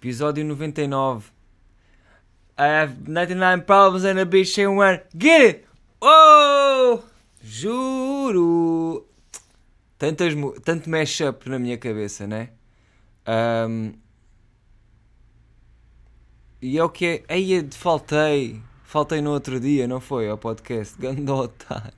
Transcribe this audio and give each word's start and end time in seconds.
Episódio 0.00 0.42
99. 0.42 1.30
I 2.56 2.64
have 2.64 3.06
99 3.06 3.60
problems 3.66 4.06
and 4.06 4.18
a 4.18 4.24
bitch 4.24 4.56
in 4.56 4.78
one. 4.78 5.02
Get 5.14 5.40
it! 5.42 5.66
Oh! 6.00 7.02
Juro! 7.44 9.04
Tantas, 9.98 10.32
tanto 10.64 10.88
mashup 10.88 11.46
na 11.50 11.58
minha 11.58 11.76
cabeça, 11.76 12.26
né? 12.26 12.48
Ahm, 13.26 13.92
e 16.62 16.78
é 16.78 16.82
o 16.82 16.88
que 16.88 17.06
é. 17.06 17.34
Aí 17.34 17.68
faltei. 17.70 18.62
Faltei 18.84 19.20
no 19.20 19.32
outro 19.32 19.60
dia, 19.60 19.86
não 19.86 20.00
foi? 20.00 20.30
Ao 20.30 20.38
podcast. 20.38 20.98
Ganda 20.98 21.34
otário. 21.34 21.92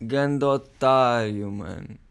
Ganda 0.00 0.46
otário, 0.48 1.52
mano. 1.52 2.05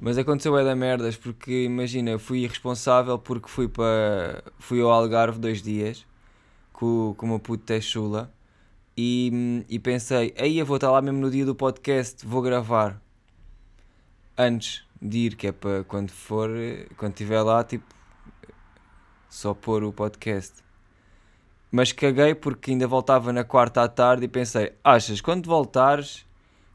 Mas 0.00 0.16
aconteceu 0.16 0.56
é 0.56 0.64
da 0.64 0.74
merdas 0.74 1.16
porque 1.16 1.64
imagina, 1.64 2.10
eu 2.10 2.18
fui 2.18 2.40
irresponsável 2.40 3.18
porque 3.18 3.48
fui 3.48 3.68
para. 3.68 4.42
fui 4.58 4.80
ao 4.80 4.90
Algarve 4.90 5.38
dois 5.38 5.62
dias 5.62 6.06
com, 6.72 7.14
com 7.16 7.26
o 7.26 7.28
meu 7.28 7.38
puto 7.38 7.64
Techula 7.64 8.32
e, 8.96 9.64
e 9.68 9.78
pensei, 9.78 10.34
aí 10.38 10.58
eu 10.58 10.66
vou 10.66 10.76
estar 10.76 10.90
lá 10.90 11.00
mesmo 11.02 11.20
no 11.20 11.30
dia 11.30 11.44
do 11.44 11.54
podcast, 11.54 12.26
vou 12.26 12.42
gravar 12.42 13.00
antes 14.36 14.84
de 15.00 15.18
ir, 15.18 15.36
que 15.36 15.46
é 15.48 15.52
para 15.52 15.84
quando 15.84 16.10
for, 16.10 16.50
quando 16.96 17.12
estiver 17.12 17.42
lá, 17.42 17.62
tipo, 17.62 17.84
só 19.28 19.54
pôr 19.54 19.84
o 19.84 19.92
podcast. 19.92 20.62
Mas 21.70 21.92
caguei 21.92 22.34
porque 22.34 22.72
ainda 22.72 22.86
voltava 22.86 23.32
na 23.32 23.44
quarta 23.44 23.82
à 23.82 23.88
tarde 23.88 24.24
e 24.24 24.28
pensei, 24.28 24.72
achas, 24.82 25.20
quando 25.20 25.46
voltares, 25.46 26.26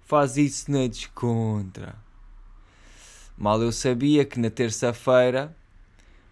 faz 0.02 0.38
isso 0.38 0.72
na 0.72 0.88
descontra. 0.88 2.05
Mal 3.38 3.62
eu 3.62 3.72
sabia 3.72 4.24
que 4.24 4.40
na 4.40 4.50
terça-feira 4.50 5.56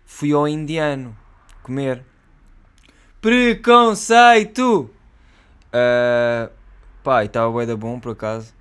fui 0.06 0.32
ao 0.32 0.48
indiano 0.48 1.18
comer. 1.62 2.04
Preconceito! 3.20 4.90
Uh, 5.68 6.50
pá, 7.04 7.26
estava 7.26 7.52
bué 7.52 7.66
da 7.66 7.76
bom 7.76 8.00
por 8.00 8.14
acaso. 8.14 8.54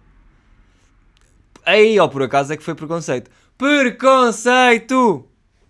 Aí, 1.64 1.98
ó, 1.98 2.08
por 2.08 2.22
acaso 2.22 2.52
é 2.52 2.56
que 2.56 2.64
foi 2.64 2.74
preconceito. 2.74 3.30
Preconceito! 3.56 5.28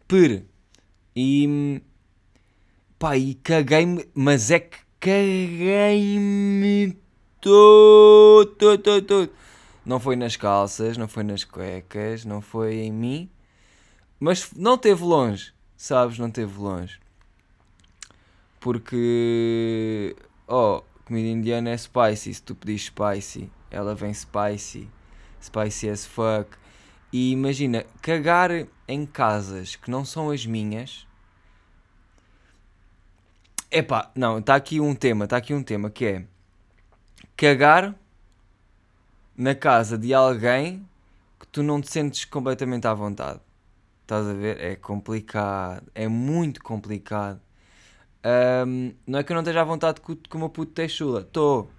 Per. 0.09 0.45
E. 1.15 1.83
Pá, 2.99 3.17
e 3.17 3.35
caguei-me, 3.35 4.09
mas 4.15 4.51
é 4.51 4.61
que 4.61 4.79
caguei-me 5.01 6.97
todo, 7.41 8.79
todo, 8.79 9.03
todo. 9.03 9.31
Não 9.85 9.99
foi 9.99 10.15
nas 10.15 10.37
calças, 10.37 10.97
não 10.97 11.09
foi 11.09 11.25
nas 11.25 11.45
cuecas, 11.45 12.25
não 12.25 12.41
foi 12.41 12.75
em 12.77 12.93
mim. 12.93 13.31
Mas 14.21 14.53
não 14.53 14.79
teve 14.79 15.03
longe, 15.03 15.53
sabes? 15.77 16.19
Não 16.19 16.31
teve 16.31 16.57
longe. 16.59 17.01
Porque. 18.61 20.15
Oh, 20.47 20.83
comida 21.05 21.29
indiana 21.29 21.71
é 21.71 21.77
spicy. 21.77 22.33
Se 22.33 22.43
tu 22.43 22.55
pedis 22.55 22.85
spicy, 22.85 23.51
ela 23.71 23.95
vem 23.95 24.15
spicy. 24.15 24.89
Spicy 25.41 25.89
as 25.89 26.07
fuck. 26.07 26.57
E 27.13 27.33
imagina, 27.33 27.85
cagar 28.01 28.51
em 28.87 29.05
casas 29.05 29.75
que 29.75 29.91
não 29.91 30.05
são 30.05 30.31
as 30.31 30.47
minhas. 30.47 31.07
Epá, 33.71 34.11
não, 34.15 34.39
está 34.39 34.55
aqui 34.55 34.81
um 34.81 34.95
tema, 34.95 35.25
está 35.25 35.39
aqui 35.39 35.53
um 35.53 35.63
tema 35.63 35.91
que 35.91 36.05
é 36.05 36.25
cagar 37.37 37.95
na 39.37 39.55
casa 39.55 39.97
de 39.97 40.13
alguém 40.13 40.87
que 41.39 41.47
tu 41.47 41.63
não 41.63 41.81
te 41.81 41.91
sentes 41.91 42.25
completamente 42.25 42.87
à 42.87 42.95
vontade. 42.95 43.41
Estás 44.03 44.27
a 44.27 44.33
ver? 44.33 44.61
É 44.61 44.77
complicado, 44.77 45.85
é 45.95 46.07
muito 46.09 46.63
complicado. 46.63 47.41
Ahm, 48.25 48.93
não 49.07 49.19
é 49.19 49.23
que 49.23 49.33
eu 49.33 49.35
não 49.35 49.43
esteja 49.43 49.63
à 49.63 49.65
vontade 49.65 50.01
com, 50.01 50.13
o 50.13 50.39
meu 50.39 50.49
puto 50.49 50.73
Teixula, 50.73 51.21
estou. 51.21 51.71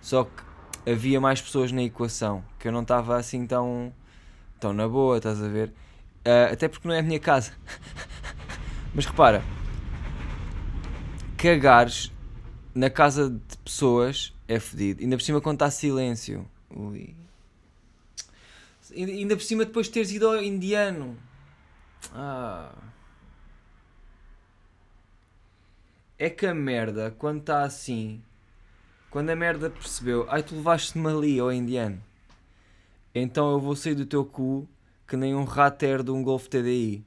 Só 0.00 0.24
que 0.24 0.90
havia 0.90 1.20
mais 1.20 1.40
pessoas 1.40 1.72
na 1.72 1.82
equação, 1.82 2.44
que 2.58 2.68
eu 2.68 2.72
não 2.72 2.82
estava 2.82 3.16
assim 3.16 3.46
tão, 3.46 3.92
tão 4.60 4.72
na 4.72 4.88
boa, 4.88 5.16
estás 5.16 5.42
a 5.42 5.48
ver? 5.48 5.72
Ah, 6.24 6.52
até 6.52 6.68
porque 6.68 6.86
não 6.88 6.94
é 6.94 6.98
a 6.98 7.02
minha 7.02 7.20
casa. 7.20 7.52
Mas 8.94 9.06
repara, 9.06 9.42
cagares 11.36 12.12
na 12.74 12.90
casa 12.90 13.30
de 13.30 13.58
pessoas 13.58 14.34
é 14.48 14.58
fedido. 14.58 15.02
Ainda 15.02 15.16
por 15.16 15.22
cima 15.22 15.40
quando 15.40 15.56
está 15.56 15.70
silêncio. 15.70 16.48
Ui. 16.76 17.14
Ainda 18.94 19.34
por 19.34 19.42
cima 19.42 19.64
depois 19.64 19.86
de 19.86 19.94
teres 19.94 20.12
ido 20.12 20.28
ao 20.28 20.42
indiano. 20.42 21.16
Ah. 22.12 22.72
É 26.18 26.30
que 26.30 26.46
a 26.46 26.54
merda, 26.54 27.14
quando 27.18 27.40
está 27.40 27.62
assim, 27.62 28.22
quando 29.10 29.30
a 29.30 29.36
merda 29.36 29.68
percebeu, 29.68 30.26
ai 30.30 30.42
tu 30.42 30.54
levaste-me 30.54 31.08
ali 31.08 31.38
ao 31.38 31.52
indiano, 31.52 32.02
então 33.14 33.52
eu 33.52 33.60
vou 33.60 33.76
sair 33.76 33.94
do 33.94 34.06
teu 34.06 34.24
cu 34.24 34.66
que 35.06 35.16
nem 35.16 35.34
um 35.34 35.44
rater 35.44 36.02
de 36.02 36.10
um 36.10 36.22
Golf 36.22 36.48
TDI. 36.48 37.04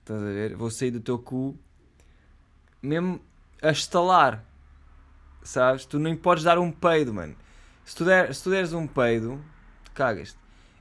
Estás 0.00 0.22
a 0.22 0.24
ver? 0.24 0.56
Vou 0.56 0.70
sair 0.70 0.90
do 0.90 1.00
teu 1.00 1.18
cu 1.18 1.58
mesmo 2.82 3.20
a 3.62 3.70
estalar. 3.70 4.44
Sabes? 5.42 5.84
Tu 5.84 5.98
nem 5.98 6.16
podes 6.16 6.44
dar 6.44 6.58
um 6.58 6.70
peido, 6.70 7.12
mano. 7.12 7.36
Se 7.88 7.96
tu, 7.96 8.04
der, 8.04 8.34
se 8.34 8.42
tu 8.42 8.50
deres 8.50 8.74
um 8.74 8.86
peido, 8.86 9.42
cagas-te. 9.94 10.36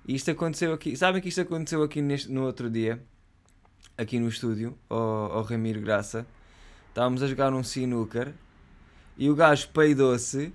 E 0.06 0.14
isto 0.14 0.30
aconteceu 0.30 0.74
aqui. 0.74 0.94
Sabem 0.98 1.22
que 1.22 1.30
isto 1.30 1.40
aconteceu 1.40 1.82
aqui 1.82 2.02
neste, 2.02 2.30
no 2.30 2.44
outro 2.44 2.70
dia, 2.70 3.02
aqui 3.98 4.20
no 4.20 4.28
estúdio, 4.28 4.78
ao, 4.90 5.32
ao 5.32 5.44
Ramiro 5.44 5.80
Graça. 5.80 6.28
Estávamos 6.90 7.24
a 7.24 7.28
jogar 7.28 7.54
um 7.54 7.62
snooker 7.62 8.34
e 9.18 9.30
o 9.30 9.36
gajo 9.36 9.70
peidou-se. 9.70 10.54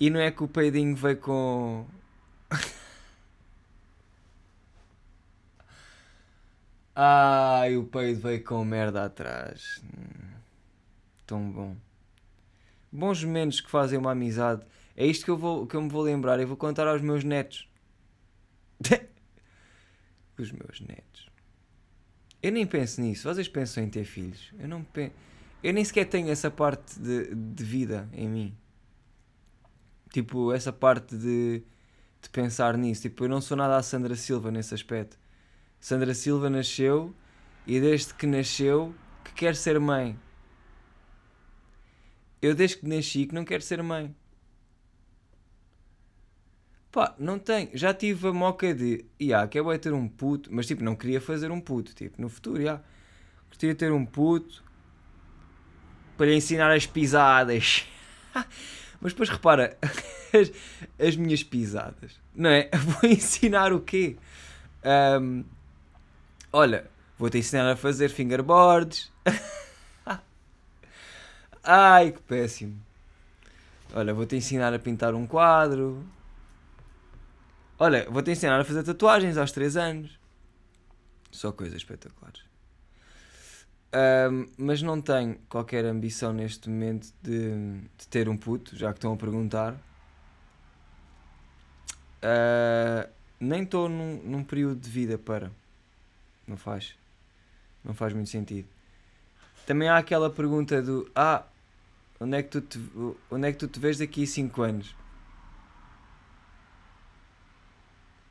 E 0.00 0.08
não 0.08 0.18
é 0.18 0.30
que 0.30 0.42
o 0.42 0.48
peidinho 0.48 0.96
veio 0.96 1.18
com. 1.18 1.86
Ai, 6.96 7.76
o 7.76 7.84
peido 7.84 8.22
veio 8.22 8.42
com 8.42 8.64
merda 8.64 9.04
atrás. 9.04 9.82
Hum, 9.84 10.36
Tão 11.26 11.50
bom. 11.50 11.76
Bons 12.90 13.22
momentos 13.22 13.60
que 13.60 13.70
fazem 13.70 13.98
uma 13.98 14.12
amizade. 14.12 14.64
É 14.96 15.06
isto 15.06 15.24
que 15.24 15.30
eu, 15.30 15.36
vou, 15.36 15.66
que 15.66 15.76
eu 15.76 15.82
me 15.82 15.88
vou 15.88 16.02
lembrar. 16.02 16.40
Eu 16.40 16.48
vou 16.48 16.56
contar 16.56 16.88
aos 16.88 17.02
meus 17.02 17.22
netos. 17.22 17.68
Os 20.38 20.50
meus 20.50 20.80
netos. 20.80 21.28
Eu 22.42 22.52
nem 22.52 22.66
penso 22.66 23.00
nisso. 23.00 23.28
Vocês 23.28 23.48
pensam 23.48 23.84
em 23.84 23.90
ter 23.90 24.04
filhos. 24.04 24.52
Eu 24.58 24.68
não 24.68 24.82
penso. 24.82 25.14
Eu 25.62 25.72
nem 25.72 25.84
sequer 25.84 26.04
tenho 26.06 26.30
essa 26.30 26.50
parte 26.50 26.98
de, 26.98 27.34
de 27.34 27.64
vida 27.64 28.08
em 28.12 28.28
mim. 28.28 28.56
Tipo, 30.12 30.52
essa 30.52 30.72
parte 30.72 31.16
de, 31.16 31.62
de 32.22 32.30
pensar 32.30 32.76
nisso. 32.78 33.02
Tipo, 33.02 33.24
eu 33.24 33.28
não 33.28 33.40
sou 33.40 33.56
nada 33.56 33.76
a 33.76 33.82
Sandra 33.82 34.14
Silva 34.14 34.50
nesse 34.50 34.74
aspecto. 34.74 35.18
Sandra 35.80 36.14
Silva 36.14 36.48
nasceu 36.48 37.14
e 37.66 37.80
desde 37.80 38.14
que 38.14 38.26
nasceu 38.26 38.94
que 39.24 39.32
quer 39.32 39.56
ser 39.56 39.78
mãe. 39.80 40.18
Eu 42.40 42.54
desde 42.54 42.78
que 42.78 42.86
nasci 42.86 43.26
que 43.26 43.34
não 43.34 43.44
quero 43.44 43.62
ser 43.62 43.82
mãe. 43.82 44.14
Pá, 46.96 47.14
não 47.18 47.38
tenho. 47.38 47.68
Já 47.74 47.92
tive 47.92 48.28
a 48.28 48.32
moca 48.32 48.72
de. 48.72 49.04
Ya, 49.20 49.46
quero 49.46 49.70
é 49.70 49.76
ter 49.76 49.92
um 49.92 50.08
puto. 50.08 50.48
Mas 50.50 50.66
tipo, 50.66 50.82
não 50.82 50.96
queria 50.96 51.20
fazer 51.20 51.50
um 51.50 51.60
puto. 51.60 51.94
Tipo, 51.94 52.22
no 52.22 52.30
futuro, 52.30 52.62
já. 52.62 52.80
Gostaria 53.50 53.74
de 53.74 53.78
ter 53.78 53.92
um 53.92 54.06
puto. 54.06 54.64
Para 56.16 56.24
lhe 56.24 56.36
ensinar 56.36 56.72
as 56.72 56.86
pisadas. 56.86 57.84
mas 58.98 59.12
depois 59.12 59.28
repara. 59.28 59.76
As, 60.32 60.50
as 60.98 61.16
minhas 61.16 61.42
pisadas. 61.42 62.18
Não 62.34 62.50
é? 62.50 62.68
Vou 62.76 63.10
ensinar 63.10 63.72
o 63.72 63.80
quê? 63.80 64.16
Ahm, 64.82 65.44
olha, 66.52 66.90
vou-te 67.16 67.38
ensinar 67.38 67.70
a 67.70 67.76
fazer 67.76 68.08
fingerboards. 68.10 69.10
Ai, 71.62 72.10
que 72.10 72.20
péssimo. 72.22 72.76
Olha, 73.94 74.12
vou-te 74.12 74.34
ensinar 74.36 74.74
a 74.74 74.78
pintar 74.78 75.14
um 75.14 75.26
quadro. 75.26 76.04
Olha, 77.78 78.08
vou-te 78.10 78.30
ensinar 78.30 78.58
a 78.58 78.64
fazer 78.64 78.82
tatuagens 78.82 79.36
aos 79.36 79.52
3 79.52 79.76
anos. 79.76 80.18
Só 81.30 81.52
coisas 81.52 81.76
espetaculares. 81.76 82.42
Ahm, 83.92 84.46
mas 84.56 84.82
não 84.82 85.00
tenho 85.00 85.38
qualquer 85.48 85.84
ambição 85.84 86.32
neste 86.32 86.68
momento 86.68 87.12
de, 87.22 87.80
de 87.98 88.08
ter 88.08 88.28
um 88.28 88.36
puto, 88.36 88.76
já 88.76 88.92
que 88.92 88.98
estão 88.98 89.12
a 89.12 89.16
perguntar. 89.16 89.76
Ah, 92.22 93.08
nem 93.38 93.62
estou 93.62 93.88
num, 93.88 94.22
num 94.24 94.42
período 94.44 94.80
de 94.80 94.88
vida 94.90 95.18
para. 95.18 95.52
Não 96.46 96.56
faz. 96.56 96.94
Não 97.84 97.94
faz 97.94 98.12
muito 98.12 98.30
sentido. 98.30 98.68
Também 99.66 99.88
há 99.88 99.98
aquela 99.98 100.30
pergunta 100.30 100.80
do 100.82 101.10
Ah, 101.14 101.44
onde 102.20 102.36
é 102.36 102.42
que 102.42 102.48
tu 102.48 102.60
te, 102.60 102.80
onde 103.30 103.48
é 103.48 103.52
que 103.52 103.58
tu 103.58 103.68
te 103.68 103.78
vês 103.78 103.98
daqui 103.98 104.24
a 104.24 104.26
5 104.26 104.62
anos? 104.62 104.94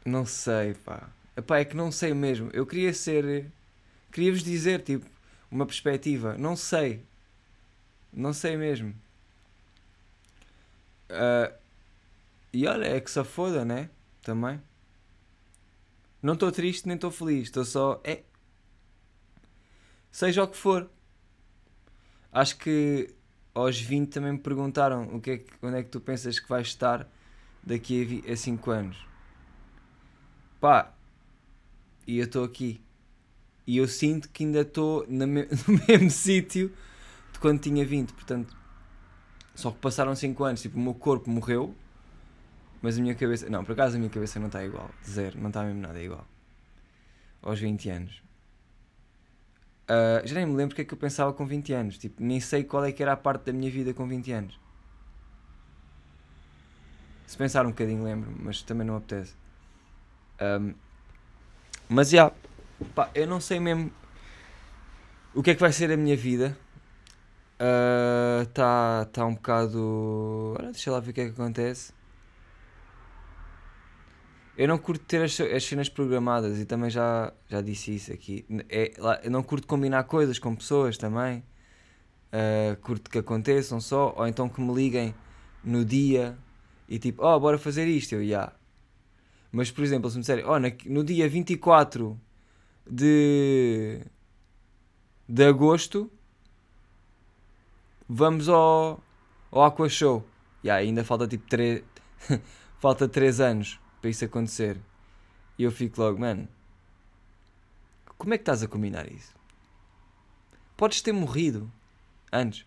Não 0.05 0.25
sei, 0.25 0.75
pá. 0.75 1.09
Epá, 1.35 1.59
é 1.59 1.65
que 1.65 1.75
não 1.75 1.91
sei 1.91 2.13
mesmo. 2.13 2.49
Eu 2.53 2.65
queria 2.65 2.93
ser. 2.93 3.51
Queria-vos 4.11 4.43
dizer, 4.43 4.83
tipo, 4.83 5.05
uma 5.49 5.65
perspectiva. 5.65 6.37
Não 6.37 6.55
sei. 6.55 7.03
Não 8.13 8.31
sei 8.31 8.55
mesmo. 8.55 8.95
Uh, 11.09 11.53
e 12.53 12.67
olha, 12.67 12.85
é 12.85 13.01
que 13.01 13.09
se 13.11 13.23
foda, 13.23 13.65
né? 13.65 13.89
Também. 14.21 14.61
Não 16.21 16.33
estou 16.33 16.51
triste 16.51 16.87
nem 16.87 16.95
estou 16.95 17.11
feliz. 17.11 17.43
Estou 17.43 17.65
só. 17.65 17.99
É. 18.03 18.21
Seja 20.11 20.43
o 20.43 20.47
que 20.47 20.55
for. 20.55 20.89
Acho 22.31 22.57
que 22.57 23.09
aos 23.53 23.79
20 23.79 24.09
também 24.09 24.33
me 24.33 24.39
perguntaram 24.39 25.15
o 25.15 25.21
que 25.21 25.31
é 25.31 25.37
que, 25.37 25.51
onde 25.61 25.77
é 25.77 25.83
que 25.83 25.89
tu 25.89 25.99
pensas 25.99 26.39
que 26.39 26.47
vais 26.47 26.67
estar 26.67 27.07
daqui 27.63 28.23
a 28.29 28.35
5 28.35 28.71
anos. 28.71 29.14
Pá, 30.65 30.91
e 32.07 32.17
eu 32.17 32.25
estou 32.25 32.43
aqui. 32.43 32.81
E 33.67 33.77
eu 33.77 33.87
sinto 33.87 34.27
que 34.29 34.43
ainda 34.43 34.61
estou 34.61 35.05
no 35.07 35.27
mesmo 35.27 36.09
sítio 36.09 36.73
de 37.31 37.37
quando 37.37 37.59
tinha 37.59 37.85
20. 37.85 38.13
Portanto, 38.13 38.57
só 39.53 39.69
que 39.69 39.77
passaram 39.77 40.15
5 40.15 40.43
anos. 40.43 40.63
Tipo, 40.63 40.79
o 40.79 40.81
meu 40.81 40.95
corpo 40.95 41.29
morreu, 41.29 41.75
mas 42.81 42.97
a 42.97 43.01
minha 43.03 43.13
cabeça. 43.13 43.47
Não, 43.47 43.63
por 43.63 43.73
acaso 43.73 43.95
a 43.95 43.99
minha 43.99 44.09
cabeça 44.09 44.39
não 44.39 44.47
está 44.47 44.65
igual. 44.65 44.89
Zero, 45.07 45.39
não 45.39 45.49
está 45.49 45.61
mesmo 45.63 45.81
nada 45.81 46.01
igual. 46.01 46.25
Aos 47.43 47.59
20 47.59 47.87
anos. 47.91 48.23
Uh, 49.83 50.25
já 50.27 50.33
nem 50.33 50.47
me 50.47 50.55
lembro 50.55 50.73
o 50.73 50.75
que 50.75 50.81
é 50.81 50.85
que 50.85 50.95
eu 50.95 50.97
pensava 50.97 51.31
com 51.31 51.45
20 51.45 51.73
anos. 51.73 51.99
Tipo, 51.99 52.23
nem 52.23 52.39
sei 52.39 52.63
qual 52.63 52.83
é 52.83 52.91
que 52.91 53.03
era 53.03 53.13
a 53.13 53.17
parte 53.17 53.45
da 53.45 53.53
minha 53.53 53.69
vida 53.69 53.93
com 53.93 54.07
20 54.07 54.31
anos. 54.31 54.59
Se 57.27 57.37
pensar 57.37 57.67
um 57.67 57.69
bocadinho, 57.69 58.03
lembro 58.03 58.35
mas 58.39 58.63
também 58.63 58.87
não 58.87 58.95
apetece. 58.95 59.44
Um, 60.41 60.73
mas 61.87 62.09
já, 62.09 62.31
pá, 62.93 63.09
eu 63.13 63.27
não 63.27 63.39
sei 63.39 63.59
mesmo 63.59 63.91
o 65.33 65.43
que 65.43 65.51
é 65.51 65.55
que 65.55 65.61
vai 65.61 65.71
ser 65.71 65.91
a 65.91 65.97
minha 65.97 66.15
vida. 66.15 66.57
Está 68.47 69.03
uh, 69.03 69.05
tá 69.11 69.25
um 69.25 69.35
bocado. 69.35 70.55
Olha, 70.59 70.71
deixa 70.71 70.91
lá 70.91 70.99
ver 70.99 71.11
o 71.11 71.13
que 71.13 71.21
é 71.21 71.25
que 71.25 71.31
acontece. 71.31 71.93
Eu 74.57 74.67
não 74.69 74.77
curto 74.77 75.03
ter 75.05 75.21
as, 75.21 75.39
as 75.39 75.63
cenas 75.65 75.89
programadas 75.89 76.57
e 76.59 76.65
também 76.65 76.89
já, 76.89 77.33
já 77.49 77.61
disse 77.61 77.93
isso 77.93 78.13
aqui. 78.13 78.45
É, 78.69 78.93
eu 79.23 79.31
não 79.31 79.43
curto 79.43 79.67
combinar 79.67 80.03
coisas 80.05 80.39
com 80.39 80.55
pessoas 80.55 80.97
também. 80.97 81.43
Uh, 82.31 82.75
curto 82.81 83.09
que 83.09 83.17
aconteçam 83.17 83.79
só, 83.79 84.13
ou 84.17 84.27
então 84.27 84.49
que 84.49 84.59
me 84.59 84.73
liguem 84.73 85.15
no 85.63 85.85
dia 85.85 86.37
e 86.87 86.99
tipo, 86.99 87.25
oh, 87.25 87.39
bora 87.39 87.57
fazer 87.57 87.85
isto. 87.87 88.13
Eu, 88.15 88.21
já. 88.21 88.25
Yeah. 88.25 88.53
Mas, 89.55 89.71
por 89.71 89.85
exemplo, 89.85 90.09
se 90.09 90.17
me 90.17 90.19
disserem, 90.19 90.43
oh, 90.43 90.59
no 90.89 91.01
dia 91.01 91.29
24 91.29 92.19
de, 92.85 94.01
de 95.29 95.45
agosto, 95.45 96.11
vamos 98.05 98.49
ao, 98.49 99.01
ao 99.49 99.63
Aqua 99.63 99.87
Show. 99.87 100.27
E 100.61 100.67
yeah, 100.67 100.85
ainda 100.85 101.05
falta 101.05 101.25
tipo 101.25 101.47
3 101.47 101.81
falta 102.79 103.07
3 103.07 103.39
anos 103.39 103.79
para 104.01 104.09
isso 104.09 104.25
acontecer. 104.25 104.77
E 105.57 105.63
eu 105.63 105.71
fico 105.71 106.01
logo, 106.01 106.19
mano, 106.19 106.49
como 108.17 108.33
é 108.33 108.37
que 108.37 108.41
estás 108.41 108.61
a 108.61 108.67
combinar 108.67 109.09
isso? 109.09 109.33
Podes 110.75 111.01
ter 111.01 111.13
morrido 111.13 111.71
antes. 112.29 112.65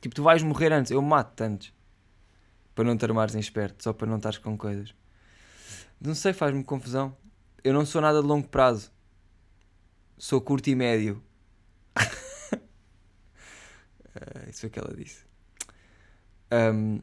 Tipo, 0.00 0.14
tu 0.14 0.22
vais 0.22 0.42
morrer 0.42 0.72
antes, 0.72 0.90
eu 0.90 1.02
mato-te 1.02 1.42
antes. 1.42 1.74
Para 2.74 2.84
não 2.84 2.96
te 2.96 3.04
armares 3.04 3.34
em 3.34 3.38
esperto, 3.38 3.82
só 3.82 3.92
para 3.92 4.06
não 4.06 4.16
estares 4.16 4.38
com 4.38 4.56
coisas. 4.56 4.94
Não 6.04 6.14
sei, 6.14 6.34
faz-me 6.34 6.62
confusão. 6.62 7.16
Eu 7.64 7.72
não 7.72 7.86
sou 7.86 7.98
nada 7.98 8.20
de 8.20 8.26
longo 8.26 8.46
prazo. 8.46 8.92
Sou 10.18 10.38
curto 10.38 10.68
e 10.68 10.74
médio. 10.74 11.22
uh, 11.98 12.60
isso 14.50 14.60
foi 14.60 14.68
o 14.68 14.70
que 14.72 14.78
ela 14.78 14.94
disse. 14.94 15.24
Um, 16.52 17.00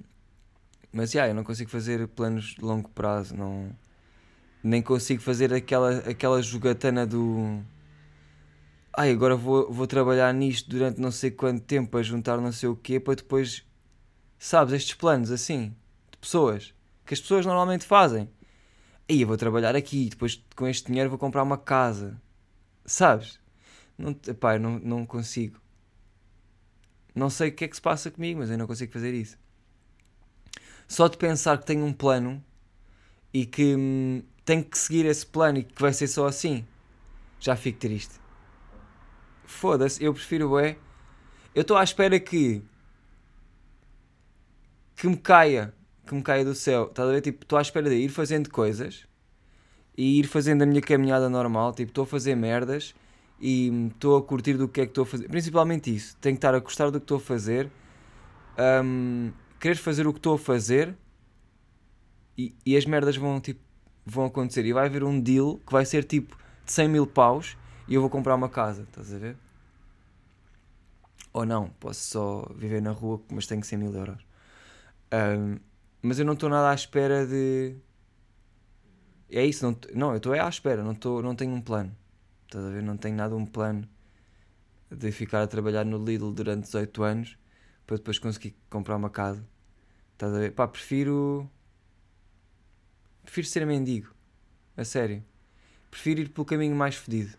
mas, 0.93 1.09
já, 1.09 1.21
yeah, 1.21 1.31
eu 1.31 1.35
não 1.35 1.43
consigo 1.43 1.71
fazer 1.71 2.07
planos 2.09 2.53
de 2.53 2.61
longo 2.61 2.89
prazo. 2.89 3.35
Não, 3.35 3.75
nem 4.63 4.83
consigo 4.83 5.19
fazer 5.19 5.51
aquela, 5.51 5.97
aquela 6.07 6.39
jogatana 6.39 7.03
do... 7.03 7.59
Ai, 8.95 9.11
agora 9.11 9.35
vou, 9.35 9.73
vou 9.73 9.87
trabalhar 9.87 10.31
nisto 10.31 10.69
durante 10.69 11.01
não 11.01 11.09
sei 11.11 11.31
quanto 11.31 11.63
tempo 11.63 11.97
a 11.97 12.03
juntar 12.03 12.37
não 12.37 12.51
sei 12.51 12.69
o 12.69 12.75
quê 12.75 12.99
para 12.99 13.15
depois... 13.15 13.65
Sabes, 14.37 14.75
estes 14.75 14.93
planos 14.93 15.31
assim, 15.31 15.75
de 16.11 16.17
pessoas, 16.19 16.71
que 17.03 17.15
as 17.15 17.21
pessoas 17.21 17.47
normalmente 17.47 17.83
fazem 17.83 18.29
aí 19.11 19.21
eu 19.21 19.27
vou 19.27 19.37
trabalhar 19.37 19.75
aqui, 19.75 20.09
depois 20.09 20.41
com 20.55 20.67
este 20.67 20.87
dinheiro 20.87 21.09
vou 21.09 21.19
comprar 21.19 21.43
uma 21.43 21.57
casa. 21.57 22.19
Sabes? 22.85 23.39
Não, 23.97 24.15
epá, 24.27 24.57
não, 24.57 24.79
não 24.79 25.05
consigo. 25.05 25.59
Não 27.13 27.29
sei 27.29 27.49
o 27.49 27.51
que 27.51 27.65
é 27.65 27.67
que 27.67 27.75
se 27.75 27.81
passa 27.81 28.09
comigo, 28.09 28.39
mas 28.39 28.49
eu 28.49 28.57
não 28.57 28.65
consigo 28.65 28.91
fazer 28.91 29.13
isso. 29.13 29.37
Só 30.87 31.07
de 31.07 31.17
pensar 31.17 31.57
que 31.57 31.65
tenho 31.65 31.85
um 31.85 31.93
plano 31.93 32.43
e 33.33 33.45
que 33.45 33.75
hum, 33.75 34.23
tenho 34.45 34.63
que 34.63 34.77
seguir 34.77 35.05
esse 35.05 35.25
plano 35.25 35.59
e 35.59 35.63
que 35.63 35.81
vai 35.81 35.93
ser 35.93 36.07
só 36.07 36.25
assim, 36.25 36.65
já 37.39 37.55
fico 37.55 37.79
triste. 37.79 38.15
Foda-se, 39.45 40.03
eu 40.03 40.13
prefiro 40.13 40.57
é. 40.57 40.77
Eu 41.53 41.63
estou 41.63 41.75
à 41.75 41.83
espera 41.83 42.17
que. 42.19 42.63
que 44.95 45.07
me 45.07 45.17
caia 45.17 45.73
que 46.05 46.13
me 46.13 46.21
caia 46.21 46.43
do 46.43 46.55
céu. 46.55 46.87
Estás 46.87 47.07
a 47.07 47.11
ver? 47.11 47.21
Tipo, 47.21 47.43
estou 47.43 47.57
à 47.57 47.61
espera 47.61 47.89
de 47.89 47.95
ir 47.95 48.09
fazendo 48.09 48.49
coisas 48.49 49.07
e 49.97 50.19
ir 50.19 50.27
fazendo 50.27 50.61
a 50.63 50.65
minha 50.65 50.81
caminhada 50.81 51.29
normal. 51.29 51.73
Tipo, 51.73 51.91
estou 51.91 52.03
a 52.03 52.07
fazer 52.07 52.35
merdas 52.35 52.95
e 53.39 53.87
estou 53.87 54.17
a 54.17 54.23
curtir 54.23 54.53
do 54.53 54.67
que 54.67 54.81
é 54.81 54.85
que 54.85 54.91
estou 54.91 55.03
a 55.03 55.07
fazer. 55.07 55.27
Principalmente 55.27 55.93
isso. 55.93 56.15
Tenho 56.21 56.35
que 56.35 56.39
estar 56.39 56.53
a 56.53 56.59
gostar 56.59 56.89
do 56.89 56.99
que 56.99 57.05
estou 57.05 57.17
a 57.17 57.21
fazer. 57.21 57.69
Um, 58.83 59.31
querer 59.59 59.75
fazer 59.75 60.07
o 60.07 60.13
que 60.13 60.19
estou 60.19 60.35
a 60.35 60.39
fazer 60.39 60.95
e, 62.37 62.53
e, 62.65 62.75
as 62.75 62.85
merdas 62.85 63.15
vão, 63.15 63.39
tipo, 63.39 63.61
vão 64.05 64.25
acontecer. 64.25 64.65
E 64.65 64.73
vai 64.73 64.87
haver 64.87 65.03
um 65.03 65.19
deal 65.19 65.59
que 65.65 65.71
vai 65.71 65.85
ser 65.85 66.03
tipo 66.03 66.37
de 66.65 66.71
100 66.71 66.89
mil 66.89 67.07
paus 67.07 67.57
e 67.87 67.93
eu 67.95 68.01
vou 68.01 68.09
comprar 68.09 68.35
uma 68.35 68.49
casa. 68.49 68.83
Estás 68.83 69.13
a 69.13 69.17
ver? 69.17 69.37
Ou 71.33 71.45
não, 71.45 71.69
posso 71.79 72.01
só 72.01 72.51
viver 72.55 72.81
na 72.81 72.91
rua, 72.91 73.21
mas 73.31 73.47
tenho 73.47 73.63
100 73.63 73.79
mil 73.79 73.93
euros. 73.93 74.25
Um, 75.13 75.57
mas 76.01 76.19
eu 76.19 76.25
não 76.25 76.33
estou 76.33 76.49
nada 76.49 76.69
à 76.69 76.73
espera 76.73 77.25
de. 77.25 77.75
É 79.29 79.45
isso, 79.45 79.65
não, 79.65 79.77
não 79.93 80.11
eu 80.11 80.17
estou 80.17 80.33
é 80.33 80.39
à 80.39 80.49
espera, 80.49 80.83
não, 80.83 80.95
tô, 80.95 81.21
não 81.21 81.35
tenho 81.35 81.53
um 81.53 81.61
plano. 81.61 81.95
Estás 82.45 82.65
a 82.65 82.69
ver? 82.69 82.83
Não 82.83 82.97
tenho 82.97 83.15
nada 83.15 83.35
um 83.35 83.45
plano 83.45 83.87
de 84.89 85.11
ficar 85.11 85.41
a 85.41 85.47
trabalhar 85.47 85.85
no 85.85 86.03
Lidl 86.03 86.31
durante 86.31 86.65
18 86.65 87.03
anos 87.03 87.37
para 87.87 87.95
depois 87.97 88.19
conseguir 88.19 88.55
comprar 88.69 88.95
uma 88.97 89.09
casa. 89.09 89.45
Estás 90.13 90.33
a 90.33 90.39
ver? 90.39 90.51
Pá, 90.51 90.67
prefiro. 90.67 91.49
Prefiro 93.23 93.47
ser 93.47 93.65
mendigo. 93.65 94.13
A 94.75 94.83
sério. 94.83 95.23
Prefiro 95.89 96.21
ir 96.21 96.29
pelo 96.29 96.45
caminho 96.45 96.75
mais 96.75 96.95
fedido. 96.95 97.37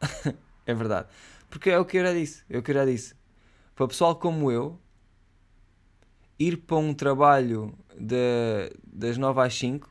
é 0.66 0.74
verdade. 0.74 1.08
Porque 1.48 1.70
é 1.70 1.78
o 1.78 1.84
que 1.84 1.98
eu 1.98 2.04
já 2.04 2.12
disse. 2.12 2.44
É 2.48 2.58
o 2.58 2.62
que 2.62 2.70
eu 2.70 2.74
já 2.74 2.84
disse. 2.84 3.14
Para 3.74 3.88
pessoal 3.88 4.16
como 4.16 4.50
eu, 4.50 4.80
ir 6.38 6.56
para 6.58 6.76
um 6.76 6.94
trabalho 6.94 7.76
de, 7.98 8.72
das 8.84 9.16
9 9.16 9.40
às 9.40 9.54
5 9.54 9.88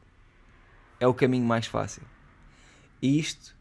é 0.99 1.07
o 1.07 1.13
caminho 1.13 1.45
mais 1.45 1.65
fácil. 1.65 2.03
E 3.01 3.19
isto 3.19 3.55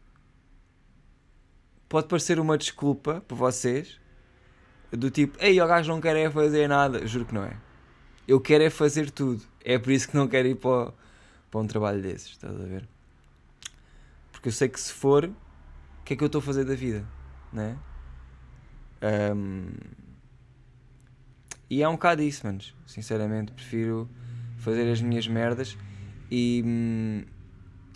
pode 1.89 2.07
parecer 2.07 2.39
uma 2.39 2.57
desculpa 2.57 3.21
para 3.27 3.35
vocês, 3.35 3.99
do 4.91 5.09
tipo, 5.09 5.37
ei, 5.39 5.59
o 5.59 5.67
gajo 5.67 5.91
não 5.91 5.99
quer 5.99 6.15
é 6.15 6.29
fazer 6.29 6.67
nada. 6.67 7.05
Juro 7.07 7.25
que 7.25 7.33
não 7.33 7.43
é. 7.43 7.57
Eu 8.27 8.39
quero 8.39 8.63
é 8.63 8.69
fazer 8.69 9.09
tudo. 9.09 9.43
É 9.63 9.79
por 9.79 9.91
isso 9.91 10.07
que 10.07 10.15
não 10.15 10.27
quero 10.27 10.47
ir 10.47 10.55
para, 10.55 10.93
para 11.49 11.59
um 11.59 11.67
trabalho 11.67 12.01
desses, 12.01 12.31
estás 12.31 12.59
a 12.59 12.65
ver? 12.65 12.87
Porque 14.31 14.49
eu 14.49 14.53
sei 14.53 14.69
que 14.69 14.79
se 14.79 14.91
for, 14.93 15.25
o 15.25 16.03
que 16.03 16.13
é 16.13 16.17
que 16.17 16.23
eu 16.23 16.27
estou 16.27 16.39
a 16.39 16.41
fazer 16.41 16.65
da 16.65 16.75
vida, 16.75 17.05
né? 17.51 17.77
Um, 19.35 19.69
e 21.71 21.81
é 21.81 21.87
um 21.87 21.93
bocado 21.93 22.21
isso, 22.21 22.45
manos. 22.45 22.75
Sinceramente, 22.85 23.53
prefiro 23.53 24.09
fazer 24.57 24.91
as 24.91 25.01
minhas 25.01 25.25
merdas 25.25 25.77
e, 26.29 26.61
hum, 26.65 27.23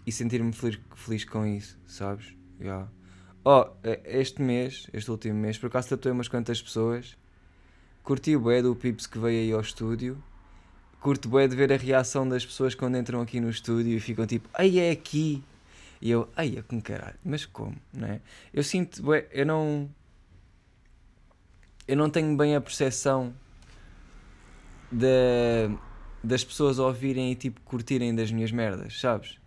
e 0.08 0.12
sentir-me 0.14 0.54
feliz, 0.54 0.80
feliz 0.96 1.26
com 1.26 1.46
isso, 1.46 1.78
sabes? 1.86 2.34
Yeah. 2.58 2.88
Oh, 3.44 3.66
este 4.06 4.42
mês, 4.42 4.88
este 4.94 5.12
último 5.12 5.38
mês, 5.38 5.58
por 5.58 5.68
acaso 5.68 5.90
tatuei 5.90 6.14
umas 6.14 6.30
quantas 6.30 6.62
pessoas. 6.62 7.18
Curti 8.02 8.38
o 8.38 8.40
bué 8.40 8.62
do 8.62 8.74
Pips 8.78 9.08
que 9.08 9.20
veio 9.20 9.42
aí 9.42 9.52
ao 9.52 9.60
estúdio. 9.60 10.24
Curto 11.02 11.28
bué 11.28 11.46
de 11.46 11.58
ver 11.58 11.74
a 11.74 11.78
reação 11.78 12.30
das 12.30 12.46
pessoas 12.46 12.76
quando 12.76 12.98
entram 12.98 13.20
aqui 13.20 13.42
no 13.42 13.50
estúdio 13.50 13.98
e 13.98 14.00
ficam 14.00 14.26
tipo, 14.26 14.48
ai 14.54 14.80
é 14.80 14.92
aqui. 14.92 15.44
E 16.02 16.12
eu, 16.12 16.30
ai 16.34 16.56
é 16.60 16.62
com 16.62 16.80
caralho, 16.80 17.20
mas 17.26 17.46
como, 17.46 17.76
não 17.92 18.08
é? 18.08 18.22
Eu 18.54 18.64
sinto, 18.64 19.04
bué, 19.04 19.28
eu 19.34 19.46
não. 19.46 19.90
Eu 21.86 21.98
não 21.98 22.10
tenho 22.10 22.38
bem 22.38 22.56
a 22.56 22.62
percepção 22.62 23.34
das 26.24 26.44
pessoas 26.44 26.80
ouvirem 26.80 27.32
e 27.32 27.36
tipo 27.36 27.62
curtirem 27.62 28.14
das 28.14 28.32
minhas 28.32 28.52
merdas, 28.52 29.00
sabes? 29.00 29.38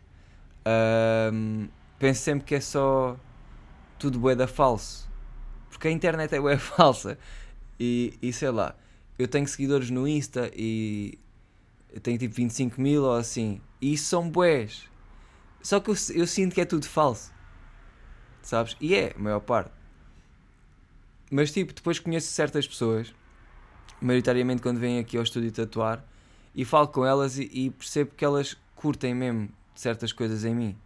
Um, 1.33 1.69
penso 1.99 2.21
sempre 2.23 2.45
que 2.45 2.55
é 2.55 2.61
só 2.61 3.17
tudo 3.99 4.19
bué 4.19 4.35
da 4.35 4.47
falso. 4.47 5.09
Porque 5.71 5.89
a 5.89 5.91
internet 5.91 6.35
é 6.35 6.41
bué 6.41 6.57
falsa. 6.59 7.19
E, 7.79 8.19
e 8.21 8.33
sei 8.33 8.51
lá, 8.51 8.75
eu 9.19 9.29
tenho 9.29 9.47
seguidores 9.47 9.91
no 9.91 10.07
Insta 10.07 10.51
e 10.55 11.19
tenho 12.03 12.19
tipo 12.19 12.35
25 12.35 12.81
mil 12.81 13.05
ou 13.05 13.15
assim. 13.15 13.61
E 13.81 13.95
isso 13.95 14.07
são 14.07 14.29
bués. 14.29 14.89
Só 15.63 15.81
que 15.81 15.91
eu, 15.91 15.95
eu 16.15 16.27
sinto 16.27 16.55
que 16.55 16.61
é 16.61 16.65
tudo 16.65 16.87
falso. 16.87 17.33
Sabes? 18.43 18.77
E 18.81 18.95
é, 18.95 19.13
a 19.15 19.19
maior 19.19 19.41
parte. 19.41 19.71
Mas 21.31 21.53
tipo, 21.53 21.73
depois 21.73 21.99
conheço 21.99 22.29
certas 22.29 22.67
pessoas, 22.67 23.15
maioritariamente 24.01 24.63
quando 24.63 24.79
vêm 24.79 24.99
aqui 24.99 25.17
ao 25.17 25.23
estúdio 25.23 25.53
tatuar, 25.53 26.05
e 26.55 26.65
falo 26.65 26.89
com 26.89 27.05
elas 27.05 27.39
e, 27.39 27.49
e 27.53 27.71
percebo 27.71 28.13
que 28.17 28.25
elas 28.25 28.57
curtem 28.75 29.15
mesmo 29.15 29.49
de 29.75 29.81
certas 29.81 30.13
coisas 30.13 30.45
em 30.45 30.55
mim. 30.55 30.77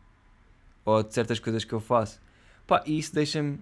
Ou 0.85 1.03
de 1.03 1.15
certas 1.15 1.39
coisas 1.39 1.65
que 1.65 1.73
eu 1.73 1.81
faço. 1.81 2.21
Pá, 2.67 2.83
e 2.87 2.99
isso 2.99 3.15
deixa-me. 3.15 3.61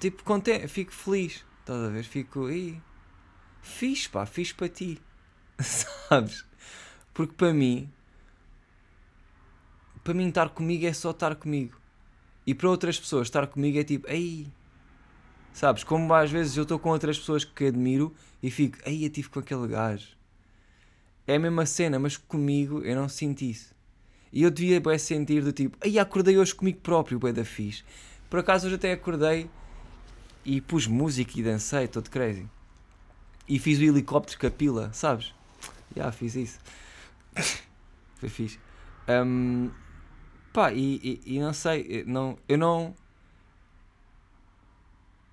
Tipo, 0.00 0.24
contente, 0.24 0.66
fico 0.68 0.92
feliz. 0.92 1.44
Estás 1.60 1.82
a 1.82 1.88
ver? 1.88 2.04
Fico. 2.04 2.50
Ih, 2.50 2.80
fiz, 3.62 4.08
pá, 4.08 4.26
fiz 4.26 4.52
para 4.52 4.68
ti. 4.68 5.00
Sabes? 5.60 6.44
Porque 7.12 7.34
para 7.34 7.52
mim. 7.52 7.90
Para 10.02 10.14
mim, 10.14 10.28
estar 10.28 10.50
comigo 10.50 10.86
é 10.86 10.92
só 10.92 11.10
estar 11.10 11.34
comigo. 11.36 11.78
E 12.46 12.54
para 12.54 12.68
outras 12.68 12.98
pessoas, 12.98 13.28
estar 13.28 13.46
comigo 13.46 13.78
é 13.78 13.84
tipo, 13.84 14.08
ei. 14.08 14.46
Sabes? 15.54 15.84
Como 15.84 16.12
às 16.12 16.32
vezes 16.32 16.56
eu 16.56 16.64
estou 16.64 16.80
com 16.80 16.90
outras 16.90 17.16
pessoas 17.16 17.44
que 17.44 17.66
admiro 17.66 18.12
e 18.42 18.50
fico, 18.50 18.76
ei, 18.84 19.04
eu 19.04 19.06
estive 19.06 19.28
com 19.28 19.38
aquele 19.38 19.68
gajo. 19.68 20.08
É 21.28 21.36
a 21.36 21.38
mesma 21.38 21.64
cena, 21.64 21.96
mas 21.96 22.16
comigo 22.16 22.80
eu 22.80 22.96
não 22.96 23.08
sinto 23.08 23.42
isso. 23.42 23.72
E 24.32 24.42
eu 24.42 24.50
devia 24.50 24.80
bem 24.80 24.98
sentir 24.98 25.44
do 25.44 25.52
tipo, 25.52 25.78
ei, 25.80 25.96
acordei 25.96 26.36
hoje 26.36 26.52
comigo 26.52 26.80
próprio, 26.80 27.20
bem 27.20 27.32
da 27.32 27.44
fixe. 27.44 27.84
Por 28.28 28.40
acaso 28.40 28.66
hoje 28.66 28.74
até 28.74 28.92
acordei 28.92 29.48
e 30.44 30.60
pus 30.60 30.88
música 30.88 31.38
e 31.38 31.42
dancei, 31.44 31.86
todo 31.86 32.10
crazy. 32.10 32.48
E 33.48 33.56
fiz 33.60 33.78
o 33.78 33.84
helicóptero 33.84 34.40
capila, 34.40 34.92
sabes? 34.92 35.26
Já 35.94 36.02
yeah, 36.02 36.12
fiz 36.12 36.34
isso. 36.34 36.58
Foi 38.18 38.28
fixe. 38.28 38.58
Um, 39.08 39.70
pá, 40.52 40.72
e, 40.72 41.20
e, 41.24 41.36
e, 41.36 41.38
não 41.38 41.52
sei, 41.52 42.02
não, 42.08 42.36
eu 42.48 42.58
não, 42.58 42.92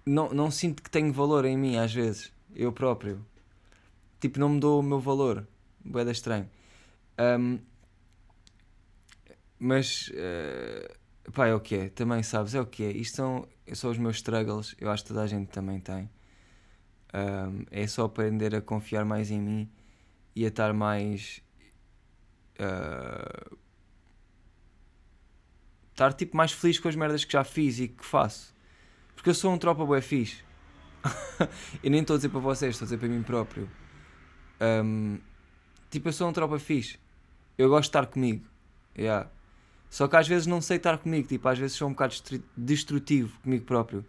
não. 0.05 0.29
Não 0.34 0.51
sinto 0.51 0.81
que 0.81 0.89
tenho 0.89 1.12
valor 1.12 1.46
em 1.46 1.58
mim 1.58 1.77
às 1.77 1.93
vezes, 1.93 2.31
eu 2.55 2.72
próprio. 2.72 3.25
Tipo, 4.20 4.39
não 4.39 4.50
me 4.50 4.60
dou 4.60 4.79
o 4.79 4.84
meu 4.84 5.00
valor. 5.00 5.48
Boeda 5.84 6.12
estranho. 6.12 6.50
Um, 7.20 7.60
mas. 9.60 10.10
Uh, 10.10 11.31
pá, 11.31 11.48
é 11.48 11.53
o 11.53 11.60
que 11.60 11.75
é. 11.75 11.89
Também 11.89 12.24
sabes, 12.24 12.55
é 12.55 12.62
o 12.62 12.65
que 12.65 12.84
é. 12.84 12.91
Isto 12.91 13.15
são, 13.15 13.48
são 13.74 13.91
os 13.91 13.98
meus 13.98 14.17
struggles. 14.17 14.75
Eu 14.79 14.89
acho 14.89 15.03
que 15.03 15.10
toda 15.10 15.24
a 15.24 15.27
gente 15.27 15.50
também 15.50 15.79
tem. 15.79 16.10
Um, 17.13 17.65
é 17.70 17.86
só 17.88 18.05
aprender 18.05 18.55
a 18.55 18.62
confiar 18.62 19.03
mais 19.03 19.31
em 19.31 19.41
mim 19.41 19.70
e 20.36 20.46
a 20.46 20.48
estar 20.48 20.74
mais. 20.74 21.41
Uh, 22.60 23.58
estar 25.91 26.13
tipo 26.13 26.36
mais 26.38 26.51
feliz 26.51 26.79
com 26.79 26.88
as 26.88 26.96
merdas 26.96 27.25
que 27.25 27.34
já 27.34 27.43
fiz 27.43 27.79
e 27.79 27.88
que 27.88 28.05
faço. 28.05 28.53
Porque 29.22 29.30
eu 29.30 29.36
sou 29.36 29.54
um 29.54 29.58
tropa 29.60 29.86
bué 29.86 30.01
fixe. 30.01 30.44
e 31.84 31.92
nem 31.92 32.01
estou 32.01 32.16
a 32.16 32.18
dizer 32.18 32.30
para 32.30 32.40
vocês, 32.40 32.74
estou 32.74 32.86
a 32.86 32.88
dizer 32.88 32.98
para 32.98 33.08
mim 33.08 33.22
próprio. 33.22 33.70
Um, 34.60 35.20
tipo, 35.92 36.10
eu 36.10 36.13
sou 36.13 36.28
um 36.28 36.34
tropa 36.34 36.58
fixe. 36.58 36.98
Eu 37.56 37.70
gosto 37.70 37.84
de 37.84 37.90
estar 37.90 38.08
comigo. 38.08 38.44
Yeah. 38.98 39.30
Só 39.92 40.08
que 40.08 40.16
às 40.16 40.28
vezes 40.28 40.48
não 40.48 40.60
sei 40.60 40.78
estar 40.78 40.98
comigo. 40.98 41.28
Tipo, 41.28 41.50
às 41.50 41.60
vezes 41.60 41.78
sou 41.78 41.88
um 41.88 41.92
bocado 41.92 42.16
destrutivo 42.58 43.40
comigo 43.42 43.63
próprio. 43.63 44.04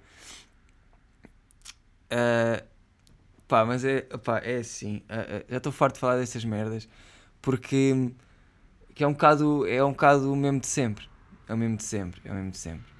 Uh, 2.11 2.66
pá, 3.47 3.66
mas 3.66 3.85
é, 3.85 4.00
pá, 4.00 4.38
é 4.38 4.57
assim. 4.61 5.02
Uh, 5.11 5.42
uh, 5.42 5.45
já 5.47 5.59
estou 5.59 5.73
farto 5.73 5.97
de 5.97 6.00
falar 6.00 6.16
dessas 6.16 6.42
merdas. 6.42 6.88
Porque 7.42 8.11
que 8.95 9.04
é 9.04 9.07
um 9.07 9.12
bocado, 9.12 9.66
é 9.66 9.85
um 9.85 9.90
bocado 9.90 10.33
o 10.33 10.37
mesmo 10.37 10.59
de 10.59 10.69
sempre. 10.69 11.07
É 11.47 11.52
o 11.52 11.59
mesmo 11.59 11.76
de 11.76 11.85
sempre. 11.85 12.23
É 12.25 12.33
o 12.33 12.35
mesmo 12.35 12.52
de 12.52 12.57
sempre. 12.57 12.91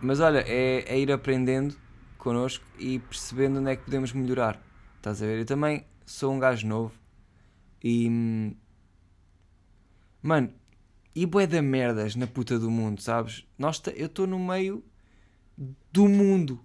Mas 0.00 0.20
olha, 0.20 0.44
é, 0.46 0.84
é 0.86 0.98
ir 0.98 1.10
aprendendo 1.10 1.76
connosco 2.18 2.64
e 2.78 2.98
percebendo 2.98 3.60
onde 3.60 3.70
é 3.70 3.76
que 3.76 3.84
podemos 3.84 4.12
melhorar. 4.12 4.60
Estás 4.96 5.22
a 5.22 5.26
ver? 5.26 5.38
Eu 5.38 5.46
também 5.46 5.86
sou 6.04 6.32
um 6.32 6.38
gajo 6.38 6.66
novo 6.66 6.92
e. 7.82 8.54
Mano, 10.22 10.52
e 11.14 11.24
bué 11.24 11.46
da 11.46 11.62
merdas 11.62 12.16
na 12.16 12.26
puta 12.26 12.58
do 12.58 12.70
mundo, 12.70 13.00
sabes? 13.00 13.46
Nós 13.56 13.80
eu 13.94 14.06
estou 14.06 14.26
no 14.26 14.38
meio 14.38 14.84
do 15.92 16.08
mundo. 16.08 16.60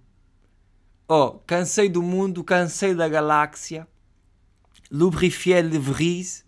Oh, 1.08 1.38
cansei 1.46 1.88
do 1.88 2.02
mundo, 2.02 2.42
cansei 2.42 2.94
da 2.94 3.08
galáxia. 3.08 3.86
Lubrifiel 4.90 5.68
de 5.68 5.78
Vries. 5.78 6.44